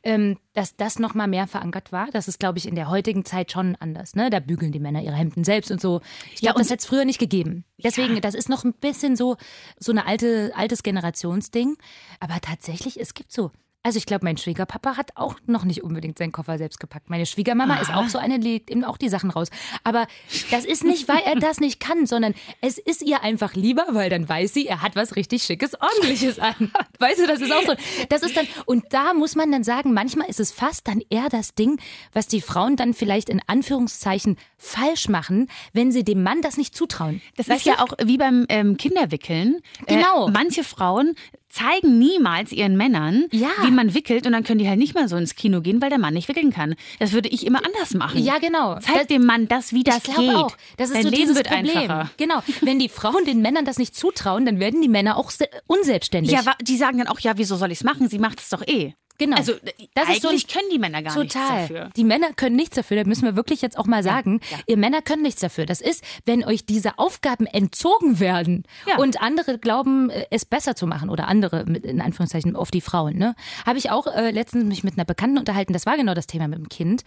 ähm, 0.03 0.37
dass 0.53 0.75
das 0.75 0.99
noch 0.99 1.15
mal 1.15 1.27
mehr 1.27 1.47
verankert 1.47 1.91
war. 1.91 2.09
Das 2.11 2.27
ist, 2.27 2.39
glaube 2.39 2.59
ich, 2.59 2.67
in 2.67 2.75
der 2.75 2.87
heutigen 2.87 3.25
Zeit 3.25 3.51
schon 3.51 3.75
anders. 3.77 4.15
Ne? 4.15 4.29
Da 4.29 4.39
bügeln 4.39 4.71
die 4.71 4.79
Männer 4.79 5.01
ihre 5.01 5.15
Hemden 5.15 5.43
selbst 5.43 5.71
und 5.71 5.81
so. 5.81 6.01
Ich 6.35 6.41
glaube, 6.41 6.59
ja, 6.59 6.63
das 6.63 6.69
hätte 6.69 6.81
es 6.81 6.85
früher 6.85 7.05
nicht 7.05 7.19
gegeben. 7.19 7.65
Deswegen, 7.83 8.13
ja. 8.13 8.19
das 8.19 8.35
ist 8.35 8.47
noch 8.47 8.63
ein 8.63 8.73
bisschen 8.73 9.15
so 9.15 9.37
so 9.79 9.91
eine 9.91 10.05
alte 10.05 10.51
altes 10.55 10.83
Generationsding. 10.83 11.77
Aber 12.19 12.39
tatsächlich, 12.41 12.99
es 12.99 13.15
gibt 13.15 13.31
so 13.31 13.49
also 13.83 13.97
ich 13.97 14.05
glaube, 14.05 14.25
mein 14.25 14.37
Schwiegerpapa 14.37 14.95
hat 14.95 15.11
auch 15.15 15.35
noch 15.47 15.63
nicht 15.63 15.83
unbedingt 15.83 16.19
seinen 16.19 16.31
Koffer 16.31 16.59
selbst 16.59 16.79
gepackt. 16.79 17.09
Meine 17.09 17.25
Schwiegermama 17.25 17.75
Aha. 17.75 17.81
ist 17.81 17.93
auch 17.93 18.07
so 18.09 18.19
eine, 18.19 18.37
legt 18.37 18.69
eben 18.69 18.83
auch 18.83 18.97
die 18.97 19.09
Sachen 19.09 19.31
raus. 19.31 19.49
Aber 19.83 20.05
das 20.51 20.65
ist 20.65 20.83
nicht, 20.83 21.07
weil 21.07 21.21
er 21.25 21.35
das 21.35 21.59
nicht 21.59 21.79
kann, 21.79 22.05
sondern 22.05 22.35
es 22.61 22.77
ist 22.77 23.01
ihr 23.01 23.23
einfach 23.23 23.55
lieber, 23.55 23.85
weil 23.89 24.11
dann 24.11 24.29
weiß 24.29 24.53
sie, 24.53 24.67
er 24.67 24.83
hat 24.83 24.95
was 24.95 25.15
richtig 25.15 25.43
Schickes, 25.43 25.73
Ordentliches 25.81 26.37
an. 26.37 26.71
Weißt 26.99 27.21
du, 27.21 27.27
das 27.27 27.41
ist 27.41 27.51
auch 27.51 27.63
so. 27.63 27.73
Das 28.09 28.21
ist 28.21 28.37
dann, 28.37 28.47
und 28.65 28.85
da 28.91 29.13
muss 29.15 29.35
man 29.35 29.51
dann 29.51 29.63
sagen, 29.63 29.93
manchmal 29.93 30.29
ist 30.29 30.39
es 30.39 30.51
fast 30.51 30.87
dann 30.87 31.01
eher 31.09 31.29
das 31.29 31.55
Ding, 31.55 31.79
was 32.13 32.27
die 32.27 32.41
Frauen 32.41 32.75
dann 32.75 32.93
vielleicht 32.93 33.29
in 33.29 33.41
Anführungszeichen 33.47 34.37
falsch 34.57 35.09
machen, 35.09 35.49
wenn 35.73 35.91
sie 35.91 36.03
dem 36.03 36.21
Mann 36.21 36.43
das 36.43 36.57
nicht 36.57 36.75
zutrauen. 36.75 37.21
Das 37.35 37.49
weißt 37.49 37.61
ist 37.61 37.65
ja 37.65 37.83
auch 37.83 37.93
wie 38.03 38.17
beim 38.17 38.45
ähm, 38.49 38.77
Kinderwickeln. 38.77 39.61
Genau. 39.87 40.27
Äh, 40.27 40.31
manche 40.31 40.63
Frauen 40.63 41.15
zeigen 41.51 41.99
niemals 41.99 42.51
ihren 42.51 42.77
Männern, 42.77 43.27
ja. 43.31 43.49
wie 43.63 43.71
man 43.71 43.93
wickelt 43.93 44.25
und 44.25 44.33
dann 44.33 44.43
können 44.43 44.59
die 44.59 44.67
halt 44.67 44.79
nicht 44.79 44.95
mal 44.95 45.07
so 45.07 45.17
ins 45.17 45.35
Kino 45.35 45.61
gehen, 45.61 45.81
weil 45.81 45.89
der 45.89 45.99
Mann 45.99 46.13
nicht 46.13 46.27
wickeln 46.27 46.51
kann. 46.51 46.75
Das 46.99 47.11
würde 47.11 47.29
ich 47.29 47.45
immer 47.45 47.65
anders 47.65 47.93
machen. 47.93 48.23
Ja, 48.23 48.37
genau. 48.39 48.79
Zeig 48.79 48.95
das, 48.95 49.07
dem 49.07 49.25
Mann 49.25 49.47
das, 49.47 49.73
wie 49.73 49.83
das 49.83 49.97
ich 50.07 50.15
geht. 50.15 50.35
Auch. 50.35 50.55
Das 50.77 50.89
ist 50.89 50.95
Dein 50.95 51.03
so 51.03 51.09
Leben 51.09 51.21
dieses 51.21 51.35
wird 51.35 51.47
Problem. 51.47 51.77
Einfacher. 51.77 52.09
Genau. 52.17 52.43
Wenn 52.61 52.79
die 52.79 52.89
Frauen 52.89 53.25
den 53.25 53.41
Männern 53.41 53.65
das 53.65 53.77
nicht 53.77 53.95
zutrauen, 53.95 54.45
dann 54.45 54.59
werden 54.59 54.81
die 54.81 54.87
Männer 54.87 55.17
auch 55.17 55.31
unselbstständig. 55.67 56.31
Ja, 56.31 56.41
die 56.61 56.77
sagen 56.77 56.97
dann 56.97 57.07
auch, 57.07 57.19
ja, 57.19 57.37
wieso 57.37 57.55
soll 57.55 57.71
ich 57.71 57.79
es 57.79 57.83
machen? 57.83 58.09
Sie 58.09 58.19
macht 58.19 58.39
es 58.39 58.49
doch 58.49 58.65
eh. 58.67 58.93
Genau. 59.21 59.37
Also 59.37 59.53
das 59.93 60.07
eigentlich 60.07 60.23
ist 60.23 60.49
so 60.49 60.57
können 60.57 60.69
die 60.73 60.79
Männer 60.79 61.03
gar 61.03 61.13
total. 61.13 61.25
nichts 61.25 61.35
dafür. 61.35 61.89
Die 61.95 62.03
Männer 62.03 62.33
können 62.33 62.55
nichts 62.55 62.75
dafür, 62.75 62.97
da 62.97 63.07
müssen 63.07 63.23
wir 63.23 63.35
wirklich 63.35 63.61
jetzt 63.61 63.77
auch 63.77 63.85
mal 63.85 64.01
sagen. 64.01 64.39
Ja, 64.49 64.57
ja. 64.57 64.63
Ihr 64.65 64.77
Männer 64.77 65.03
können 65.03 65.21
nichts 65.21 65.41
dafür. 65.41 65.67
Das 65.67 65.79
ist, 65.79 66.03
wenn 66.25 66.43
euch 66.43 66.65
diese 66.65 66.97
Aufgaben 66.97 67.45
entzogen 67.45 68.19
werden 68.19 68.63
ja. 68.87 68.97
und 68.97 69.21
andere 69.21 69.59
glauben, 69.59 70.09
äh, 70.09 70.25
es 70.31 70.45
besser 70.45 70.75
zu 70.75 70.87
machen 70.87 71.11
oder 71.11 71.27
andere, 71.27 71.61
in 71.61 72.01
Anführungszeichen, 72.01 72.55
auf 72.55 72.71
die 72.71 72.81
Frauen. 72.81 73.15
Ne? 73.15 73.35
Habe 73.63 73.77
ich 73.77 73.91
auch 73.91 74.07
äh, 74.07 74.31
letztens 74.31 74.65
mich 74.65 74.83
mit 74.83 74.95
einer 74.95 75.05
Bekannten 75.05 75.37
unterhalten, 75.37 75.71
das 75.71 75.85
war 75.85 75.97
genau 75.97 76.15
das 76.15 76.25
Thema 76.25 76.47
mit 76.47 76.57
dem 76.57 76.69
Kind. 76.69 77.03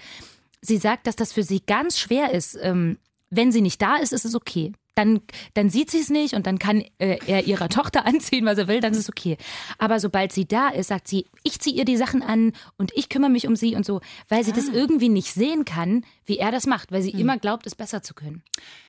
Sie 0.60 0.76
sagt, 0.76 1.08
dass 1.08 1.16
das 1.16 1.32
für 1.32 1.42
sie 1.42 1.62
ganz 1.66 1.98
schwer 1.98 2.30
ist. 2.30 2.56
Ähm, 2.62 2.98
wenn 3.30 3.50
sie 3.50 3.60
nicht 3.60 3.82
da 3.82 3.96
ist, 3.96 4.12
ist 4.12 4.24
es 4.24 4.36
okay 4.36 4.72
dann, 4.94 5.20
dann 5.54 5.70
sieht 5.70 5.90
sie 5.90 6.00
es 6.00 6.10
nicht 6.10 6.34
und 6.34 6.46
dann 6.46 6.58
kann 6.58 6.84
äh, 6.98 7.18
er 7.26 7.46
ihrer 7.46 7.68
Tochter 7.70 8.06
anziehen, 8.06 8.44
was 8.44 8.58
er 8.58 8.68
will, 8.68 8.80
dann 8.80 8.92
ist 8.92 8.98
es 8.98 9.08
okay. 9.08 9.36
Aber 9.78 10.00
sobald 10.00 10.32
sie 10.32 10.46
da 10.46 10.68
ist, 10.68 10.88
sagt 10.88 11.08
sie, 11.08 11.26
ich 11.42 11.58
ziehe 11.60 11.76
ihr 11.76 11.84
die 11.84 11.96
Sachen 11.96 12.22
an 12.22 12.52
und 12.78 12.92
ich 12.94 13.08
kümmere 13.08 13.30
mich 13.30 13.46
um 13.46 13.56
sie 13.56 13.74
und 13.74 13.84
so, 13.84 14.00
weil 14.28 14.44
sie 14.44 14.52
ah. 14.52 14.56
das 14.56 14.68
irgendwie 14.68 15.08
nicht 15.08 15.32
sehen 15.32 15.64
kann, 15.64 16.04
wie 16.24 16.38
er 16.38 16.52
das 16.52 16.66
macht, 16.66 16.92
weil 16.92 17.02
sie 17.02 17.12
hm. 17.12 17.20
immer 17.20 17.38
glaubt, 17.38 17.66
es 17.66 17.74
besser 17.74 18.02
zu 18.02 18.14
können. 18.14 18.42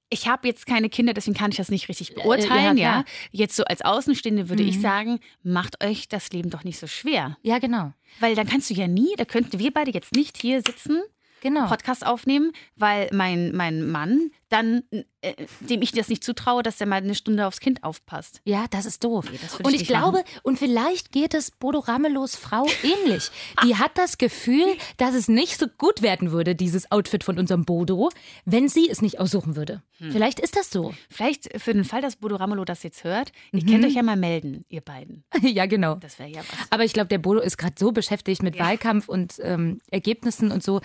Ich 0.09 0.27
habe 0.27 0.47
jetzt 0.47 0.67
keine 0.67 0.89
Kinder, 0.89 1.13
deswegen 1.13 1.35
kann 1.35 1.49
ich 1.51 1.57
das 1.57 1.69
nicht 1.69 1.89
richtig 1.89 2.13
beurteilen. 2.13 2.77
Äh, 2.77 2.81
ja, 2.81 2.97
ja, 2.97 3.05
Jetzt 3.31 3.55
so 3.55 3.63
als 3.63 3.81
Außenstehende 3.81 4.49
würde 4.49 4.61
mhm. 4.61 4.69
ich 4.69 4.79
sagen, 4.79 5.19
macht 5.41 5.83
euch 5.83 6.07
das 6.07 6.29
Leben 6.31 6.51
doch 6.51 6.63
nicht 6.63 6.77
so 6.77 6.85
schwer. 6.85 7.37
Ja, 7.41 7.57
genau. 7.57 7.91
Weil 8.19 8.35
dann 8.35 8.47
kannst 8.47 8.69
du 8.69 8.75
ja 8.75 8.87
nie, 8.87 9.15
da 9.17 9.25
könnten 9.25 9.57
wir 9.57 9.71
beide 9.71 9.91
jetzt 9.91 10.13
nicht 10.13 10.37
hier 10.37 10.61
sitzen 10.61 11.01
genau. 11.45 11.67
Podcast 11.67 12.05
aufnehmen, 12.05 12.51
weil 12.75 13.09
mein, 13.13 13.55
mein 13.55 13.89
Mann 13.89 14.31
dann, 14.49 14.83
äh, 15.21 15.33
dem 15.61 15.81
ich 15.81 15.91
das 15.91 16.07
nicht 16.07 16.23
zutraue, 16.23 16.61
dass 16.61 16.77
der 16.77 16.85
mal 16.87 16.97
eine 16.97 17.15
Stunde 17.15 17.47
aufs 17.47 17.59
Kind 17.59 17.83
aufpasst. 17.83 18.41
Ja, 18.45 18.65
das 18.69 18.85
ist 18.85 19.03
doof. 19.03 19.25
Nee, 19.31 19.39
das 19.41 19.55
und 19.59 19.73
ich 19.73 19.81
ich 19.81 19.87
glaube, 19.87 20.19
machen. 20.19 20.39
und 20.43 20.59
vielleicht 20.59 21.11
geht 21.11 21.33
es 21.33 21.49
Bodo 21.51 21.79
Ramelows 21.79 22.35
Frau 22.35 22.65
ähnlich. 22.83 23.31
Die 23.63 23.75
hat 23.75 23.97
das 23.97 24.17
Gefühl, 24.19 24.65
dass 24.97 25.15
es 25.15 25.27
nicht 25.27 25.57
so 25.59 25.65
gut 25.77 26.01
werden 26.03 26.31
würde, 26.31 26.53
dieses 26.55 26.91
Outfit 26.91 27.23
von 27.23 27.39
unserem 27.39 27.65
Bodo, 27.65 28.11
wenn 28.45 28.69
sie 28.69 28.87
es 28.89 29.01
nicht 29.01 29.19
aussuchen 29.19 29.55
würde. 29.55 29.81
Hm. 29.97 30.11
Vielleicht 30.11 30.39
ist 30.39 30.55
das 30.55 30.69
so. 30.69 30.93
Vielleicht 31.09 31.59
für 31.59 31.73
den 31.73 31.83
Fall, 31.85 32.01
dass 32.01 32.17
Bodo 32.17 32.35
Ramelow 32.35 32.65
das 32.65 32.83
jetzt 32.83 33.03
hört, 33.03 33.31
ihr 33.51 33.63
Mhm. 33.63 33.67
könnt 33.67 33.85
euch 33.85 33.93
ja 33.95 34.03
mal 34.03 34.17
melden, 34.17 34.63
ihr 34.69 34.81
beiden. 34.81 35.23
ja, 35.41 35.65
genau. 35.65 35.95
Das 35.95 36.19
wäre 36.19 36.29
ja 36.29 36.39
was. 36.41 36.67
Aber 36.69 36.83
ich 36.83 36.93
glaube, 36.93 37.07
der 37.07 37.17
Bodo 37.17 37.39
ist 37.39 37.57
gerade 37.57 37.75
so 37.79 37.91
beschäftigt 37.91 38.43
mit 38.43 38.59
Wahlkampf 38.59 39.09
und 39.09 39.35
ähm, 39.41 39.79
Ergebnissen 39.89 40.51
und 40.51 40.61
so. 40.63 40.81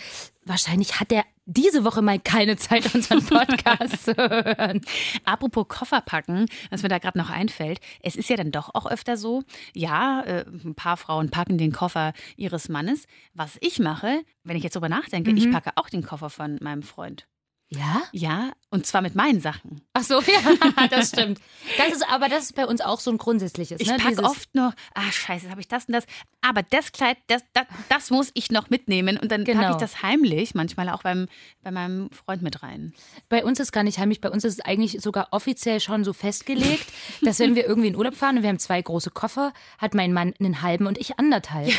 Wahrscheinlich 0.46 0.98
hat 1.00 1.12
er 1.12 1.24
diese 1.52 1.84
Woche 1.84 2.00
mal 2.02 2.18
keine 2.20 2.56
Zeit, 2.56 2.94
unseren 2.94 3.24
Podcast 3.24 4.04
zu 4.04 4.14
hören. 4.16 4.80
Apropos 5.24 5.66
Koffer 5.68 6.00
packen, 6.00 6.46
was 6.70 6.82
mir 6.82 6.88
da 6.88 6.98
gerade 6.98 7.18
noch 7.18 7.30
einfällt, 7.30 7.80
es 8.02 8.16
ist 8.16 8.28
ja 8.28 8.36
dann 8.36 8.52
doch 8.52 8.74
auch 8.74 8.86
öfter 8.86 9.16
so, 9.16 9.42
ja, 9.74 10.22
äh, 10.22 10.44
ein 10.46 10.74
paar 10.74 10.96
Frauen 10.96 11.30
packen 11.30 11.58
den 11.58 11.72
Koffer 11.72 12.12
ihres 12.36 12.68
Mannes. 12.68 13.06
Was 13.34 13.58
ich 13.60 13.78
mache, 13.78 14.22
wenn 14.44 14.56
ich 14.56 14.62
jetzt 14.62 14.76
drüber 14.76 14.88
nachdenke, 14.88 15.30
Mhm. 15.32 15.36
ich 15.36 15.50
packe 15.50 15.70
auch 15.76 15.88
den 15.88 16.02
Koffer 16.04 16.30
von 16.30 16.58
meinem 16.60 16.82
Freund. 16.82 17.26
Ja? 17.72 18.02
Ja, 18.10 18.50
und 18.70 18.84
zwar 18.84 19.00
mit 19.00 19.14
meinen 19.14 19.40
Sachen. 19.40 19.80
Ach 19.92 20.02
so, 20.02 20.20
ja, 20.20 20.88
das 20.88 21.08
stimmt. 21.10 21.40
Das 21.78 21.92
ist, 21.92 22.04
aber 22.10 22.28
das 22.28 22.42
ist 22.44 22.56
bei 22.56 22.66
uns 22.66 22.80
auch 22.80 22.98
so 22.98 23.12
ein 23.12 23.18
grundsätzliches. 23.18 23.80
Ich 23.80 23.86
ne? 23.86 23.94
packe 23.96 24.08
Dieses- 24.16 24.24
oft 24.24 24.52
nur, 24.56 24.74
ah 24.94 25.12
scheiße, 25.12 25.48
habe 25.50 25.60
ich 25.60 25.68
das 25.68 25.84
und 25.84 25.92
das. 25.94 26.04
Aber 26.40 26.64
das 26.64 26.90
Kleid, 26.90 27.16
das, 27.28 27.42
das, 27.52 27.66
das 27.88 28.10
muss 28.10 28.32
ich 28.34 28.50
noch 28.50 28.70
mitnehmen. 28.70 29.16
Und 29.18 29.30
dann 29.30 29.44
packe 29.44 29.56
Genau. 29.56 29.70
ich 29.70 29.76
das 29.76 30.02
heimlich, 30.02 30.54
manchmal 30.56 30.88
auch 30.88 31.02
beim, 31.04 31.28
bei 31.62 31.70
meinem 31.70 32.10
Freund 32.10 32.42
mit 32.42 32.60
rein. 32.64 32.92
Bei 33.28 33.44
uns 33.44 33.60
ist 33.60 33.70
gar 33.70 33.84
nicht 33.84 33.98
heimlich, 34.00 34.20
bei 34.20 34.30
uns 34.30 34.44
ist 34.44 34.54
es 34.54 34.60
eigentlich 34.64 35.00
sogar 35.00 35.28
offiziell 35.30 35.78
schon 35.78 36.02
so 36.02 36.12
festgelegt, 36.12 36.86
dass 37.22 37.38
wenn 37.38 37.54
wir 37.54 37.66
irgendwie 37.66 37.88
in 37.88 37.96
Urlaub 37.96 38.16
fahren 38.16 38.36
und 38.38 38.42
wir 38.42 38.48
haben 38.48 38.58
zwei 38.58 38.82
große 38.82 39.10
Koffer, 39.10 39.52
hat 39.78 39.94
mein 39.94 40.12
Mann 40.12 40.34
einen 40.40 40.62
halben 40.62 40.86
und 40.88 40.98
ich 40.98 41.20
anderthalb. 41.20 41.70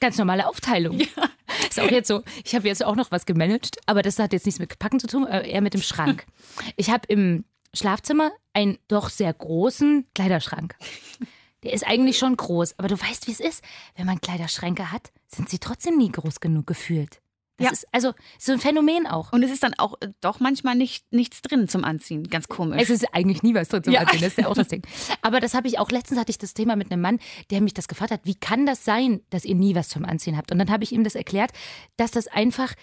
Ganz 0.00 0.18
normale 0.18 0.46
Aufteilung. 0.48 1.00
Ist 1.68 1.80
auch 1.80 1.90
jetzt 1.90 2.08
so, 2.08 2.22
ich 2.44 2.54
habe 2.54 2.68
jetzt 2.68 2.84
auch 2.84 2.96
noch 2.96 3.10
was 3.10 3.26
gemanagt, 3.26 3.78
aber 3.86 4.02
das 4.02 4.18
hat 4.18 4.32
jetzt 4.32 4.46
nichts 4.46 4.58
mit 4.58 4.78
Packen 4.78 5.00
zu 5.00 5.06
tun, 5.06 5.26
äh, 5.26 5.48
eher 5.48 5.60
mit 5.60 5.74
dem 5.74 5.82
Schrank. 5.82 6.26
Ich 6.76 6.90
habe 6.90 7.06
im 7.08 7.44
Schlafzimmer 7.74 8.32
einen 8.52 8.78
doch 8.88 9.10
sehr 9.10 9.32
großen 9.32 10.06
Kleiderschrank. 10.14 10.76
Der 11.62 11.72
ist 11.72 11.86
eigentlich 11.86 12.18
schon 12.18 12.36
groß, 12.36 12.78
aber 12.78 12.88
du 12.88 13.00
weißt, 13.00 13.26
wie 13.26 13.32
es 13.32 13.40
ist. 13.40 13.62
Wenn 13.96 14.06
man 14.06 14.20
Kleiderschränke 14.20 14.92
hat, 14.92 15.10
sind 15.28 15.48
sie 15.48 15.58
trotzdem 15.58 15.96
nie 15.98 16.10
groß 16.10 16.40
genug 16.40 16.66
gefühlt. 16.66 17.20
Das 17.58 17.64
Ja. 17.66 17.72
ist 17.72 17.86
also 17.92 18.12
so 18.38 18.52
ein 18.52 18.58
Phänomen 18.58 19.06
auch. 19.06 19.32
Und 19.32 19.42
es 19.42 19.50
ist 19.50 19.62
dann 19.62 19.72
auch 19.78 19.94
äh, 20.00 20.08
doch 20.20 20.40
manchmal 20.40 20.74
nicht, 20.74 21.10
nichts 21.12 21.40
drin 21.42 21.68
zum 21.68 21.84
Anziehen. 21.84 22.24
Ganz 22.28 22.48
komisch. 22.48 22.80
Es 22.82 22.90
ist 22.90 23.06
eigentlich 23.14 23.42
nie 23.42 23.54
was 23.54 23.68
drin 23.68 23.82
zum 23.84 23.92
Ja. 23.94 24.00
Anziehen, 24.00 24.20
das 24.20 24.28
ist 24.32 24.38
ja 24.38 24.48
auch 24.48 24.54
das 24.54 24.68
Ding. 24.68 24.82
Aber 25.22 25.40
das 25.40 25.54
habe 25.54 25.66
ich 25.68 25.78
auch, 25.78 25.90
letztens 25.90 26.20
hatte 26.20 26.30
ich 26.30 26.38
das 26.38 26.52
Thema 26.54 26.76
mit 26.76 26.92
einem 26.92 27.00
Mann, 27.02 27.18
der 27.50 27.60
mich 27.62 27.72
das 27.74 27.88
gefragt 27.88 28.10
hat, 28.10 28.20
wie 28.24 28.34
kann 28.34 28.66
das 28.66 28.84
sein, 28.84 29.20
dass 29.30 29.44
ihr 29.44 29.54
nie 29.54 29.74
was 29.74 29.88
zum 29.88 30.04
Anziehen 30.04 30.36
habt? 30.36 30.52
Und 30.52 30.58
dann 30.58 30.70
habe 30.70 30.84
ich 30.84 30.92
ihm 30.92 31.04
das 31.04 31.14
erklärt, 31.14 31.50
dass 31.96 32.10
das 32.10 32.26
einfach 32.28 32.74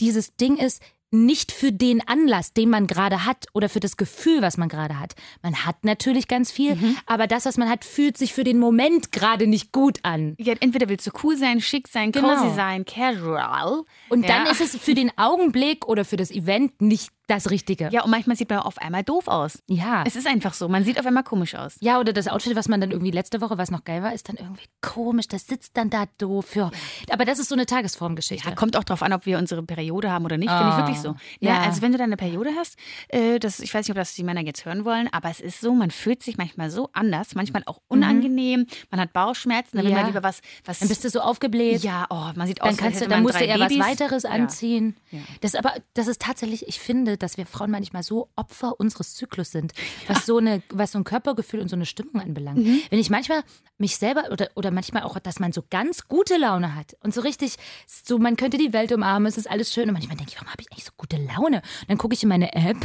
dieses 0.00 0.34
Ding 0.36 0.56
ist, 0.56 0.82
nicht 1.12 1.50
für 1.52 1.72
den 1.72 2.06
Anlass, 2.06 2.52
den 2.52 2.70
man 2.70 2.86
gerade 2.86 3.24
hat 3.26 3.46
oder 3.52 3.68
für 3.68 3.80
das 3.80 3.96
Gefühl, 3.96 4.42
was 4.42 4.56
man 4.56 4.68
gerade 4.68 4.98
hat. 5.00 5.14
Man 5.42 5.66
hat 5.66 5.84
natürlich 5.84 6.28
ganz 6.28 6.52
viel, 6.52 6.76
Mhm. 6.76 6.96
aber 7.06 7.26
das, 7.26 7.46
was 7.46 7.56
man 7.56 7.68
hat, 7.68 7.84
fühlt 7.84 8.16
sich 8.16 8.32
für 8.32 8.44
den 8.44 8.58
Moment 8.58 9.10
gerade 9.12 9.46
nicht 9.46 9.72
gut 9.72 9.98
an. 10.04 10.34
ja, 10.38 10.54
entweder 10.60 10.88
willst 10.88 11.06
du 11.06 11.10
cool 11.24 11.36
sein, 11.36 11.60
schick 11.60 11.88
sein, 11.88 12.12
Genau. 12.12 12.34
cozy 12.36 12.54
sein, 12.54 12.84
casual. 12.84 13.82
Und 14.08 14.28
dann 14.28 14.46
ja. 14.46 14.52
ist 14.52 14.60
es 14.60 14.76
für 14.76 14.94
den 14.94 15.10
Augenblick 15.18 15.86
oder 15.86 16.04
für 16.04 16.16
das 16.16 16.30
Event 16.30 16.80
nicht 16.80 17.10
das 17.30 17.50
Richtige. 17.50 17.88
Ja, 17.92 18.02
und 18.04 18.10
manchmal 18.10 18.36
sieht 18.36 18.50
man 18.50 18.58
auf 18.60 18.78
einmal 18.78 19.02
doof 19.04 19.28
aus. 19.28 19.62
Ja. 19.68 20.02
Es 20.06 20.16
ist 20.16 20.26
einfach 20.26 20.52
so. 20.54 20.68
Man 20.68 20.84
sieht 20.84 20.98
auf 20.98 21.06
einmal 21.06 21.22
komisch 21.22 21.54
aus. 21.54 21.76
Ja, 21.80 21.98
oder 22.00 22.12
das 22.12 22.28
Outfit, 22.28 22.56
was 22.56 22.68
man 22.68 22.80
dann 22.80 22.90
irgendwie 22.90 23.10
letzte 23.12 23.40
Woche, 23.40 23.56
was 23.58 23.70
noch 23.70 23.84
geil 23.84 24.02
war, 24.02 24.12
ist 24.12 24.28
dann 24.28 24.36
irgendwie 24.36 24.64
komisch. 24.80 25.28
Das 25.28 25.46
sitzt 25.46 25.76
dann 25.76 25.90
da 25.90 26.04
doof. 26.18 26.54
Ja. 26.56 26.70
Aber 27.10 27.24
das 27.24 27.38
ist 27.38 27.48
so 27.48 27.54
eine 27.54 27.66
Tagesformgeschichte. 27.66 28.48
Ja, 28.48 28.54
kommt 28.54 28.76
auch 28.76 28.84
drauf 28.84 29.02
an, 29.02 29.12
ob 29.12 29.26
wir 29.26 29.38
unsere 29.38 29.62
Periode 29.62 30.10
haben 30.10 30.24
oder 30.24 30.36
nicht. 30.36 30.50
Finde 30.50 30.70
ich 30.70 30.76
wirklich 30.76 30.98
so. 31.00 31.14
Ja, 31.40 31.50
Ja. 31.50 31.60
also 31.62 31.82
wenn 31.82 31.92
du 31.92 31.98
deine 31.98 32.16
Periode 32.16 32.50
hast, 32.58 32.76
äh, 33.08 33.38
das, 33.38 33.60
ich 33.60 33.72
weiß 33.72 33.86
nicht, 33.86 33.90
ob 33.90 33.96
das 33.96 34.14
die 34.14 34.24
Männer 34.24 34.40
jetzt 34.42 34.64
hören 34.64 34.84
wollen, 34.84 35.08
aber 35.12 35.30
es 35.30 35.40
ist 35.40 35.60
so, 35.60 35.72
man 35.74 35.90
fühlt 35.90 36.22
sich 36.22 36.36
manchmal 36.36 36.70
so 36.70 36.88
anders, 36.92 37.34
manchmal 37.34 37.62
auch 37.66 37.80
unangenehm. 37.88 38.66
Man 38.90 39.00
hat 39.00 39.12
Bauchschmerzen, 39.12 39.76
dann 39.76 39.84
will 39.86 39.92
Mhm. 39.92 39.96
Ja. 39.96 40.02
man 40.02 40.12
lieber 40.12 40.22
was, 40.22 40.40
was. 40.64 40.78
Dann 40.80 40.88
bist 40.88 41.04
du 41.04 41.10
so 41.10 41.20
aufgebläht. 41.20 41.82
ja, 41.84 42.06
oh, 42.10 42.30
man 42.34 42.46
sieht 42.46 42.60
aus, 42.62 42.68
Dann 42.68 42.76
kannst 42.76 43.00
du, 43.00 43.08
dann 43.08 43.22
musst 43.22 43.38
du 43.40 43.44
eher 43.44 43.58
was 43.60 43.68
Babys. 43.68 43.84
weiteres 43.86 44.22
Ja. 44.24 44.30
anziehen. 44.30 44.96
Das 45.40 45.54
aber, 45.54 45.74
das 45.94 46.06
ist 46.08 46.20
tatsächlich, 46.22 46.66
ich 46.68 46.80
finde, 46.80 47.16
dass 47.22 47.36
wir 47.36 47.46
Frauen 47.46 47.70
manchmal 47.70 48.02
so 48.02 48.28
Opfer 48.36 48.78
unseres 48.78 49.14
Zyklus 49.14 49.50
sind, 49.50 49.72
was 50.06 50.26
so 50.26 50.38
eine, 50.38 50.62
was 50.70 50.92
so 50.92 50.98
ein 50.98 51.04
Körpergefühl 51.04 51.60
und 51.60 51.68
so 51.68 51.76
eine 51.76 51.86
Stimmung 51.86 52.20
anbelangt. 52.20 52.58
Mhm. 52.58 52.82
Wenn 52.90 52.98
ich 52.98 53.10
manchmal 53.10 53.42
mich 53.78 53.96
selber 53.96 54.24
oder, 54.30 54.48
oder 54.54 54.70
manchmal 54.70 55.02
auch, 55.02 55.18
dass 55.18 55.40
man 55.40 55.52
so 55.52 55.64
ganz 55.70 56.06
gute 56.08 56.36
Laune 56.36 56.74
hat 56.74 56.96
und 57.02 57.14
so 57.14 57.22
richtig, 57.22 57.56
so 57.86 58.18
man 58.18 58.36
könnte 58.36 58.58
die 58.58 58.72
Welt 58.72 58.92
umarmen, 58.92 59.26
es 59.26 59.38
ist 59.38 59.50
alles 59.50 59.72
schön 59.72 59.88
und 59.88 59.94
manchmal 59.94 60.16
denke 60.16 60.32
ich, 60.32 60.36
warum 60.36 60.52
habe 60.52 60.62
ich 60.62 60.70
eigentlich 60.70 60.84
so 60.84 60.92
gute 60.96 61.16
Laune? 61.16 61.58
Und 61.80 61.88
dann 61.88 61.98
gucke 61.98 62.14
ich 62.14 62.22
in 62.22 62.28
meine 62.28 62.52
App 62.52 62.76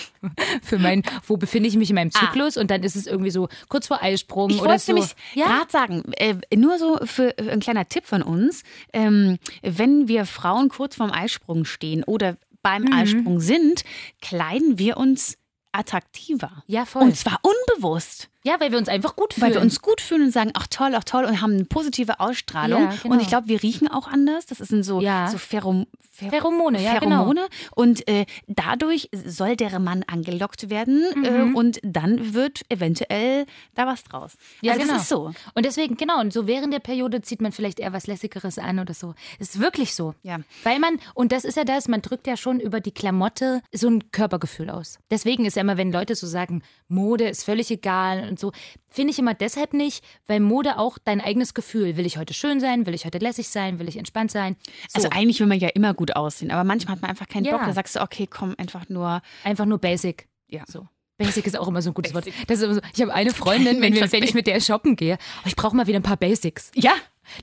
für 0.62 0.78
mein, 0.78 1.02
wo 1.26 1.36
befinde 1.36 1.68
ich 1.68 1.76
mich 1.76 1.90
in 1.90 1.94
meinem 1.94 2.10
Zyklus 2.10 2.56
und 2.56 2.70
dann 2.70 2.82
ist 2.82 2.96
es 2.96 3.06
irgendwie 3.06 3.30
so 3.30 3.48
kurz 3.68 3.86
vor 3.86 4.02
Eisprung 4.02 4.50
Ah. 4.50 4.54
Ich 4.54 4.60
oder 4.60 4.70
wollte 4.70 4.84
so. 4.84 4.92
nämlich 4.92 5.14
ja, 5.34 5.46
gerade 5.46 5.70
sagen, 5.70 6.12
äh, 6.16 6.36
nur 6.56 6.78
so 6.78 6.98
für 7.04 7.36
äh, 7.38 7.50
ein 7.50 7.60
kleiner 7.60 7.88
Tipp 7.88 8.04
von 8.06 8.22
uns, 8.22 8.62
ähm, 8.92 9.38
wenn 9.62 10.08
wir 10.08 10.26
Frauen 10.26 10.68
kurz 10.68 10.96
vorm 10.96 11.12
Eisprung 11.12 11.64
stehen 11.64 12.04
oder 12.04 12.36
beim 12.62 12.82
Mhm. 12.84 12.92
Eisprung 12.92 13.40
sind, 13.40 13.84
kleiden 14.20 14.78
wir 14.78 14.96
uns 14.96 15.36
attraktiver. 15.72 16.62
ja, 16.66 16.84
voll. 16.84 17.02
Und 17.02 17.16
zwar 17.16 17.38
unbewusst. 17.42 18.28
Ja, 18.42 18.58
weil 18.58 18.70
wir 18.72 18.78
uns 18.78 18.88
einfach 18.88 19.16
gut 19.16 19.34
fühlen. 19.34 19.48
Weil 19.48 19.54
wir 19.54 19.60
uns 19.62 19.80
gut 19.82 20.00
fühlen 20.00 20.22
und 20.22 20.30
sagen, 20.32 20.50
ach 20.54 20.66
toll, 20.68 20.92
ach 20.94 21.04
toll 21.04 21.24
und 21.24 21.40
haben 21.40 21.52
eine 21.52 21.64
positive 21.64 22.20
Ausstrahlung. 22.20 22.82
Ja, 22.82 22.94
genau. 23.02 23.14
Und 23.14 23.20
ich 23.22 23.28
glaube, 23.28 23.48
wir 23.48 23.62
riechen 23.62 23.88
auch 23.88 24.08
anders. 24.08 24.46
Das 24.46 24.58
sind 24.58 24.82
so, 24.82 25.00
Ja. 25.00 25.28
so 25.28 25.38
Pherom 25.38 25.86
Pher 26.20 26.30
Pheromone, 26.30 26.82
ja, 26.82 26.98
genau. 26.98 27.16
Pheromone. 27.24 27.48
Und 27.74 28.06
äh, 28.06 28.26
dadurch 28.46 29.08
soll 29.12 29.56
der 29.56 29.78
Mann 29.78 30.04
angelockt 30.06 30.68
werden 30.68 31.02
äh, 31.24 31.56
und 31.56 31.78
dann 31.82 32.34
wird 32.34 32.62
eventuell 32.68 33.46
da 33.74 33.86
was 33.86 34.04
draus. 34.04 34.34
Mhm. 34.34 34.66
Ja, 34.66 34.72
also 34.72 34.82
genau. 34.84 34.94
das 34.94 35.02
ist 35.02 35.08
so. 35.08 35.32
Und 35.54 35.64
deswegen, 35.64 35.96
genau, 35.96 36.20
und 36.20 36.32
so 36.32 36.46
während 36.46 36.74
der 36.74 36.80
Periode 36.80 37.22
zieht 37.22 37.40
man 37.40 37.52
vielleicht 37.52 37.80
eher 37.80 37.92
was 37.92 38.06
Lässigeres 38.06 38.58
an 38.58 38.78
oder 38.80 38.92
so. 38.92 39.14
Ist 39.38 39.60
wirklich 39.60 39.94
so. 39.94 40.14
Ja. 40.22 40.40
Weil 40.62 40.78
man, 40.78 40.98
und 41.14 41.32
das 41.32 41.44
ist 41.44 41.56
ja 41.56 41.64
das, 41.64 41.88
man 41.88 42.02
drückt 42.02 42.26
ja 42.26 42.36
schon 42.36 42.60
über 42.60 42.80
die 42.80 42.92
Klamotte 42.92 43.62
so 43.72 43.88
ein 43.88 44.10
Körpergefühl 44.12 44.68
aus. 44.68 44.98
Deswegen 45.10 45.46
ist 45.46 45.56
ja 45.56 45.62
immer, 45.62 45.78
wenn 45.78 45.92
Leute 45.92 46.14
so 46.14 46.26
sagen, 46.26 46.62
Mode 46.88 47.28
ist 47.28 47.44
völlig 47.44 47.70
egal 47.70 48.29
und 48.30 48.40
so, 48.40 48.52
finde 48.88 49.12
ich 49.12 49.18
immer 49.18 49.34
deshalb 49.34 49.74
nicht, 49.74 50.04
weil 50.26 50.40
Mode 50.40 50.78
auch 50.78 50.98
dein 50.98 51.20
eigenes 51.20 51.52
Gefühl, 51.54 51.96
will 51.96 52.06
ich 52.06 52.16
heute 52.16 52.32
schön 52.34 52.60
sein, 52.60 52.86
will 52.86 52.94
ich 52.94 53.04
heute 53.04 53.18
lässig 53.18 53.48
sein, 53.48 53.78
will 53.78 53.88
ich 53.88 53.96
entspannt 53.96 54.30
sein. 54.30 54.56
So, 54.88 54.94
Also 54.94 55.08
eigentlich 55.10 55.40
will 55.40 55.46
man 55.46 55.58
ja 55.58 55.68
immer 55.68 55.92
gut 55.94 56.16
aussehen, 56.16 56.50
aber 56.50 56.64
manchmal 56.64 56.94
hat 56.94 57.02
man 57.02 57.10
einfach 57.10 57.28
keinen 57.28 57.44
Ja. 57.44 57.56
Bock. 57.56 57.66
Da 57.66 57.72
sagst 57.72 57.96
du, 57.96 58.00
okay, 58.00 58.26
komm, 58.26 58.54
einfach 58.58 58.88
nur. 58.88 59.20
einfach 59.44 59.66
nur 59.66 59.78
basic. 59.78 60.28
Ja. 60.48 60.64
So. 60.66 60.86
Basic 61.18 61.46
ist 61.46 61.58
auch 61.58 61.68
immer 61.68 61.82
so 61.82 61.90
ein 61.90 61.94
gutes 61.94 62.14
Wort. 62.14 62.26
Das 62.46 62.58
ist 62.58 62.64
immer 62.64 62.74
so, 62.74 62.80
ich 62.94 63.02
habe 63.02 63.12
eine 63.12 63.30
Freundin, 63.34 63.82
wenn, 63.82 63.94
wir, 63.94 64.10
wenn 64.10 64.22
ich 64.22 64.32
mit 64.32 64.46
der 64.46 64.58
shoppen 64.60 64.96
gehe, 64.96 65.18
oh, 65.44 65.46
ich 65.46 65.54
brauche 65.54 65.76
mal 65.76 65.86
wieder 65.86 65.98
ein 65.98 66.02
paar 66.02 66.16
Basics. 66.16 66.70
Ja. 66.74 66.92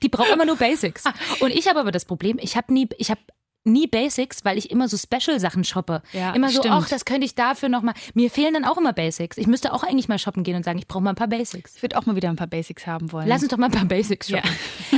Die 0.02 0.08
braucht 0.08 0.30
immer 0.32 0.44
nur 0.44 0.56
Basics. 0.56 1.04
Und 1.40 1.50
ich 1.52 1.68
habe 1.68 1.78
aber 1.78 1.92
das 1.92 2.04
Problem, 2.04 2.38
ich 2.40 2.56
habe 2.56 2.72
nie, 2.72 2.88
ich 2.98 3.10
habe 3.10 3.20
nie 3.64 3.86
Basics, 3.86 4.44
weil 4.44 4.58
ich 4.58 4.70
immer 4.70 4.88
so 4.88 4.96
Special-Sachen 4.96 5.64
shoppe. 5.64 6.02
Ja, 6.12 6.32
immer 6.32 6.48
so, 6.48 6.62
ach, 6.68 6.88
das 6.88 7.04
könnte 7.04 7.24
ich 7.24 7.34
dafür 7.34 7.68
nochmal. 7.68 7.94
Mir 8.14 8.30
fehlen 8.30 8.54
dann 8.54 8.64
auch 8.64 8.76
immer 8.78 8.92
Basics. 8.92 9.36
Ich 9.36 9.46
müsste 9.46 9.72
auch 9.72 9.82
eigentlich 9.82 10.08
mal 10.08 10.18
shoppen 10.18 10.42
gehen 10.42 10.56
und 10.56 10.64
sagen, 10.64 10.78
ich 10.78 10.88
brauche 10.88 11.02
mal 11.02 11.10
ein 11.10 11.16
paar 11.16 11.28
Basics. 11.28 11.76
Ich 11.76 11.82
würde 11.82 11.98
auch 11.98 12.06
mal 12.06 12.16
wieder 12.16 12.28
ein 12.28 12.36
paar 12.36 12.46
Basics 12.46 12.86
haben 12.86 13.12
wollen. 13.12 13.28
Lass 13.28 13.42
uns 13.42 13.50
doch 13.50 13.58
mal 13.58 13.66
ein 13.66 13.72
paar 13.72 13.84
Basics 13.84 14.28
shoppen. 14.30 14.50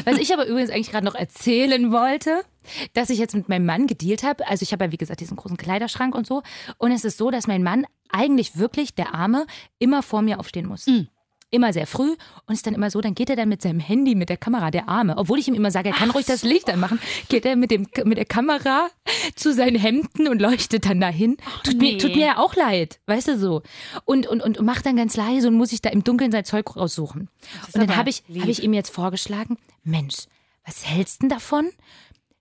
Was 0.04 0.18
ich 0.18 0.32
aber 0.32 0.46
übrigens 0.46 0.70
eigentlich 0.70 0.90
gerade 0.90 1.06
noch 1.06 1.14
erzählen 1.14 1.92
wollte, 1.92 2.42
dass 2.94 3.10
ich 3.10 3.18
jetzt 3.18 3.34
mit 3.34 3.48
meinem 3.48 3.66
Mann 3.66 3.86
gedealt 3.86 4.22
habe. 4.22 4.46
Also 4.46 4.62
ich 4.62 4.72
habe 4.72 4.84
ja, 4.84 4.92
wie 4.92 4.96
gesagt, 4.96 5.20
diesen 5.20 5.36
großen 5.36 5.56
Kleiderschrank 5.56 6.14
und 6.14 6.26
so. 6.26 6.42
Und 6.78 6.92
es 6.92 7.04
ist 7.04 7.18
so, 7.18 7.30
dass 7.30 7.46
mein 7.46 7.62
Mann 7.62 7.86
eigentlich 8.10 8.56
wirklich, 8.56 8.94
der 8.94 9.14
Arme, 9.14 9.46
immer 9.78 10.02
vor 10.02 10.22
mir 10.22 10.40
aufstehen 10.40 10.66
muss. 10.66 10.86
Immer 11.52 11.72
sehr 11.72 11.86
früh 11.86 12.14
und 12.46 12.54
ist 12.54 12.66
dann 12.66 12.74
immer 12.74 12.90
so, 12.90 13.00
dann 13.00 13.14
geht 13.14 13.28
er 13.28 13.36
dann 13.36 13.48
mit 13.48 13.60
seinem 13.60 13.80
Handy, 13.80 14.14
mit 14.14 14.28
der 14.28 14.36
Kamera, 14.36 14.70
der 14.70 14.88
Arme, 14.88 15.16
obwohl 15.16 15.38
ich 15.38 15.48
ihm 15.48 15.54
immer 15.54 15.70
sage, 15.70 15.88
er 15.88 15.94
kann 15.94 16.10
ruhig 16.10 16.26
das 16.26 16.42
Licht 16.44 16.70
anmachen, 16.70 17.00
geht 17.28 17.44
er 17.44 17.56
mit, 17.56 17.70
dem, 17.70 17.86
mit 18.04 18.18
der 18.18 18.24
Kamera 18.24 18.88
zu 19.34 19.52
seinen 19.52 19.76
Hemden 19.76 20.28
und 20.28 20.40
leuchtet 20.40 20.86
dann 20.86 21.00
dahin. 21.00 21.38
Tut, 21.64 21.76
nee. 21.78 21.92
mir, 21.92 21.98
tut 21.98 22.14
mir 22.14 22.26
ja 22.26 22.38
auch 22.38 22.54
leid, 22.54 23.00
weißt 23.06 23.28
du 23.28 23.38
so. 23.38 23.62
Und, 24.04 24.26
und, 24.26 24.42
und 24.42 24.60
macht 24.60 24.86
dann 24.86 24.96
ganz 24.96 25.16
leise 25.16 25.48
und 25.48 25.54
muss 25.54 25.70
sich 25.70 25.82
da 25.82 25.90
im 25.90 26.04
Dunkeln 26.04 26.30
sein 26.30 26.44
Zeug 26.44 26.76
raussuchen. 26.76 27.28
Und 27.72 27.76
dann 27.76 27.96
habe 27.96 28.10
ich, 28.10 28.22
lieb. 28.28 28.42
hab 28.42 28.48
ich 28.48 28.62
ihm 28.62 28.72
jetzt 28.72 28.90
vorgeschlagen, 28.90 29.58
Mensch, 29.82 30.26
was 30.64 30.86
hältst 30.86 31.22
du 31.22 31.28
denn 31.28 31.30
davon, 31.30 31.70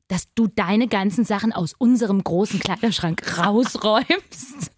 dass 0.07 0.33
du 0.35 0.47
deine 0.47 0.87
ganzen 0.87 1.23
Sachen 1.23 1.53
aus 1.53 1.73
unserem 1.77 2.23
großen 2.23 2.59
Kleiderschrank 2.59 3.37
rausräumst? 3.37 4.71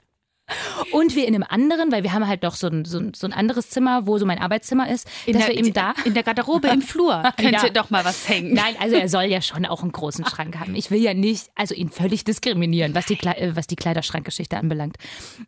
Und 0.92 1.16
wir 1.16 1.28
in 1.28 1.36
einem 1.36 1.44
anderen, 1.48 1.92
weil 1.92 2.04
wir 2.04 2.14
haben 2.14 2.28
halt 2.28 2.44
doch 2.44 2.56
so 2.56 2.68
ein, 2.68 2.86
so 2.86 3.00
ein, 3.00 3.14
so 3.14 3.28
ein 3.28 3.34
anderes 3.34 3.70
Zimmer, 3.70 4.08
wo 4.08 4.18
so 4.18 4.26
mein 4.26 4.40
Arbeitszimmer 4.40 4.90
ist, 4.90 5.08
In 5.26 5.34
dass 5.34 5.46
der, 5.46 5.54
wir 5.56 5.60
eben 5.60 5.74
da. 5.74 5.94
in 6.06 6.14
der 6.14 6.24
Garderobe 6.24 6.68
im 6.68 6.82
Flur 6.82 7.22
könnte 7.38 7.68
Ja. 7.68 7.70
doch 7.70 7.90
mal 7.90 8.04
was 8.06 8.28
hängen. 8.28 8.54
Nein, 8.54 8.76
also 8.80 8.96
er 8.96 9.10
soll 9.10 9.24
ja 9.24 9.42
schon 9.42 9.66
auch 9.66 9.82
einen 9.82 9.92
großen 9.92 10.26
Schrank 10.26 10.60
haben. 10.60 10.76
Ich 10.76 10.92
will 10.92 11.02
ja 11.02 11.14
nicht, 11.14 11.50
also 11.56 11.74
ihn 11.76 11.90
völlig 11.90 12.24
diskriminieren, 12.24 12.94
was 12.96 13.06
die, 13.06 13.16
Kle 13.16 13.38
äh, 13.38 13.56
was 13.56 13.68
die 13.68 13.76
Kleiderschrankgeschichte 13.76 14.58
anbelangt. 14.58 14.98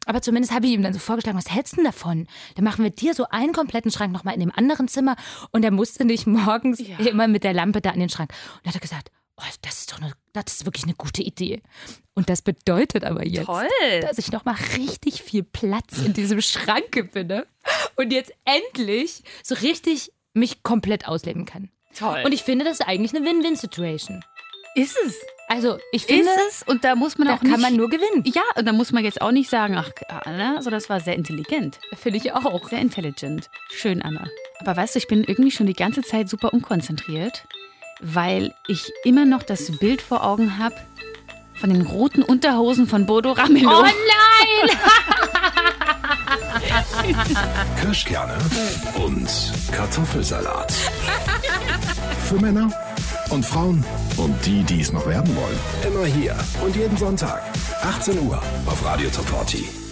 Aber 0.06 0.22
zumindest 0.22 0.54
habe 0.54 0.66
ich 0.68 0.74
ihm 0.74 0.84
dann 0.84 0.94
so 0.94 1.00
vorgeschlagen, 1.00 1.38
was 1.38 1.50
hältst 1.54 1.74
du 1.74 1.78
denn 1.78 1.86
davon? 1.86 2.28
Dann 2.56 2.64
machen 2.66 2.84
wir 2.84 2.92
dir 2.92 3.14
so 3.14 3.26
einen 3.30 3.54
kompletten 3.54 3.92
Schrank 3.92 4.12
nochmal 4.14 4.34
in 4.34 4.40
dem 4.40 4.52
anderen 4.56 4.88
Zimmer 4.88 5.16
und 5.52 5.64
er 5.64 5.72
musste 5.72 6.06
nicht 6.06 6.28
morgens 6.28 6.80
Ja. 6.80 6.98
immer 7.06 7.28
mit 7.28 7.44
der 7.44 7.54
Lampe 7.54 7.82
da 7.82 7.92
an 7.92 8.00
den 8.00 8.10
Schrank. 8.10 8.32
Und 8.56 8.66
da 8.66 8.70
hat 8.70 8.76
er 8.76 8.82
gesagt, 8.82 9.12
oh, 9.44 9.54
das 9.62 9.80
ist 9.80 9.92
doch 9.92 10.02
eine, 10.02 10.14
das 10.34 10.46
ist 10.48 10.66
wirklich 10.66 10.84
eine 10.84 10.94
gute 10.94 11.22
Idee. 11.22 11.62
Und 12.14 12.30
das 12.30 12.42
bedeutet 12.42 13.04
aber 13.04 13.26
jetzt, 13.26 13.46
Toll. 13.46 13.68
dass 14.02 14.18
ich 14.18 14.32
nochmal 14.32 14.56
richtig 14.78 15.22
viel 15.24 15.44
Platz 15.44 16.00
in 16.00 16.14
diesem 16.14 16.42
Schrank 16.42 16.92
gewinne 16.92 17.46
und 17.96 18.14
jetzt 18.14 18.34
endlich 18.46 19.24
so 19.44 19.56
richtig 19.56 20.12
mich 20.34 20.64
komplett 20.64 21.08
ausleben 21.08 21.46
kann. 21.46 21.70
Toll. 21.98 22.24
Und 22.26 22.34
ich 22.34 22.44
finde, 22.44 22.66
das 22.66 22.80
ist 22.80 22.88
eigentlich 22.88 23.16
eine 23.16 23.26
Win-Win-Situation. 23.26 24.24
ist 24.76 24.98
es? 25.06 25.16
Also, 25.48 25.78
ich 25.92 26.06
finde, 26.06 26.24
Ist 26.24 26.62
es? 26.62 26.64
Und 26.64 26.84
da 26.84 26.96
muss 26.96 27.18
man 27.18 27.28
da 27.28 27.36
auch 27.36 27.42
nicht, 27.42 27.52
kann 27.52 27.62
man 27.62 27.76
nur 27.76 27.90
gewinnen. 27.90 28.24
Ja, 28.26 28.42
und 28.56 28.66
da 28.66 28.74
muss 28.74 28.92
man 28.92 29.04
jetzt 29.04 29.22
auch 29.22 29.32
nicht 29.32 29.50
sagen, 29.50 29.76
ach, 29.76 29.92
Anna, 30.26 30.62
so 30.62 30.70
das 30.70 30.90
war 30.90 31.00
sehr 31.00 31.16
intelligent. 31.16 31.80
Finde 31.96 32.18
ich 32.18 32.32
auch. 32.32 32.70
Sehr 32.70 32.80
intelligent. 32.80 33.50
Schön, 33.70 34.02
Anna. 34.02 34.28
Aber 34.60 34.76
weißt 34.76 34.96
du, 34.96 35.00
ich 35.00 35.08
bin 35.08 35.24
irgendwie 35.24 35.52
schon 35.52 35.68
die 35.68 35.74
ganze 35.74 36.02
Zeit 36.02 36.30
super 36.30 36.54
unkonzentriert, 36.54 37.46
weil 38.04 38.54
ich 38.68 38.92
immer 39.04 39.26
noch 39.26 39.44
das 39.44 39.72
Bild 39.78 40.02
vor 40.02 40.24
Augen 40.24 40.60
habe 40.60 40.76
von 41.56 41.70
den 41.70 41.82
roten 41.82 42.24
Unterhosen 42.24 42.88
von 42.88 43.06
Bodo 43.06 43.32
Ramelow. 43.32 43.80
Oh 43.80 43.84
nein! 43.84 44.78
Kirschkerne 47.82 48.38
und 48.96 49.30
Kartoffelsalat. 49.72 50.74
Für 52.28 52.36
Männer 52.36 52.70
und 53.30 53.46
Frauen 53.46 53.84
und 54.18 54.46
die, 54.46 54.64
die 54.64 54.82
es 54.82 54.92
noch 54.92 55.06
werden 55.08 55.36
wollen. 55.36 55.60
Immer 55.88 56.06
hier 56.06 56.36
und 56.66 56.76
jeden 56.76 56.98
Sonntag. 56.98 57.44
18 57.84 58.20
Uhr 58.20 58.42
auf 58.66 58.86
Radio 58.86 59.10
Top 59.10 59.28
40. 59.30 59.83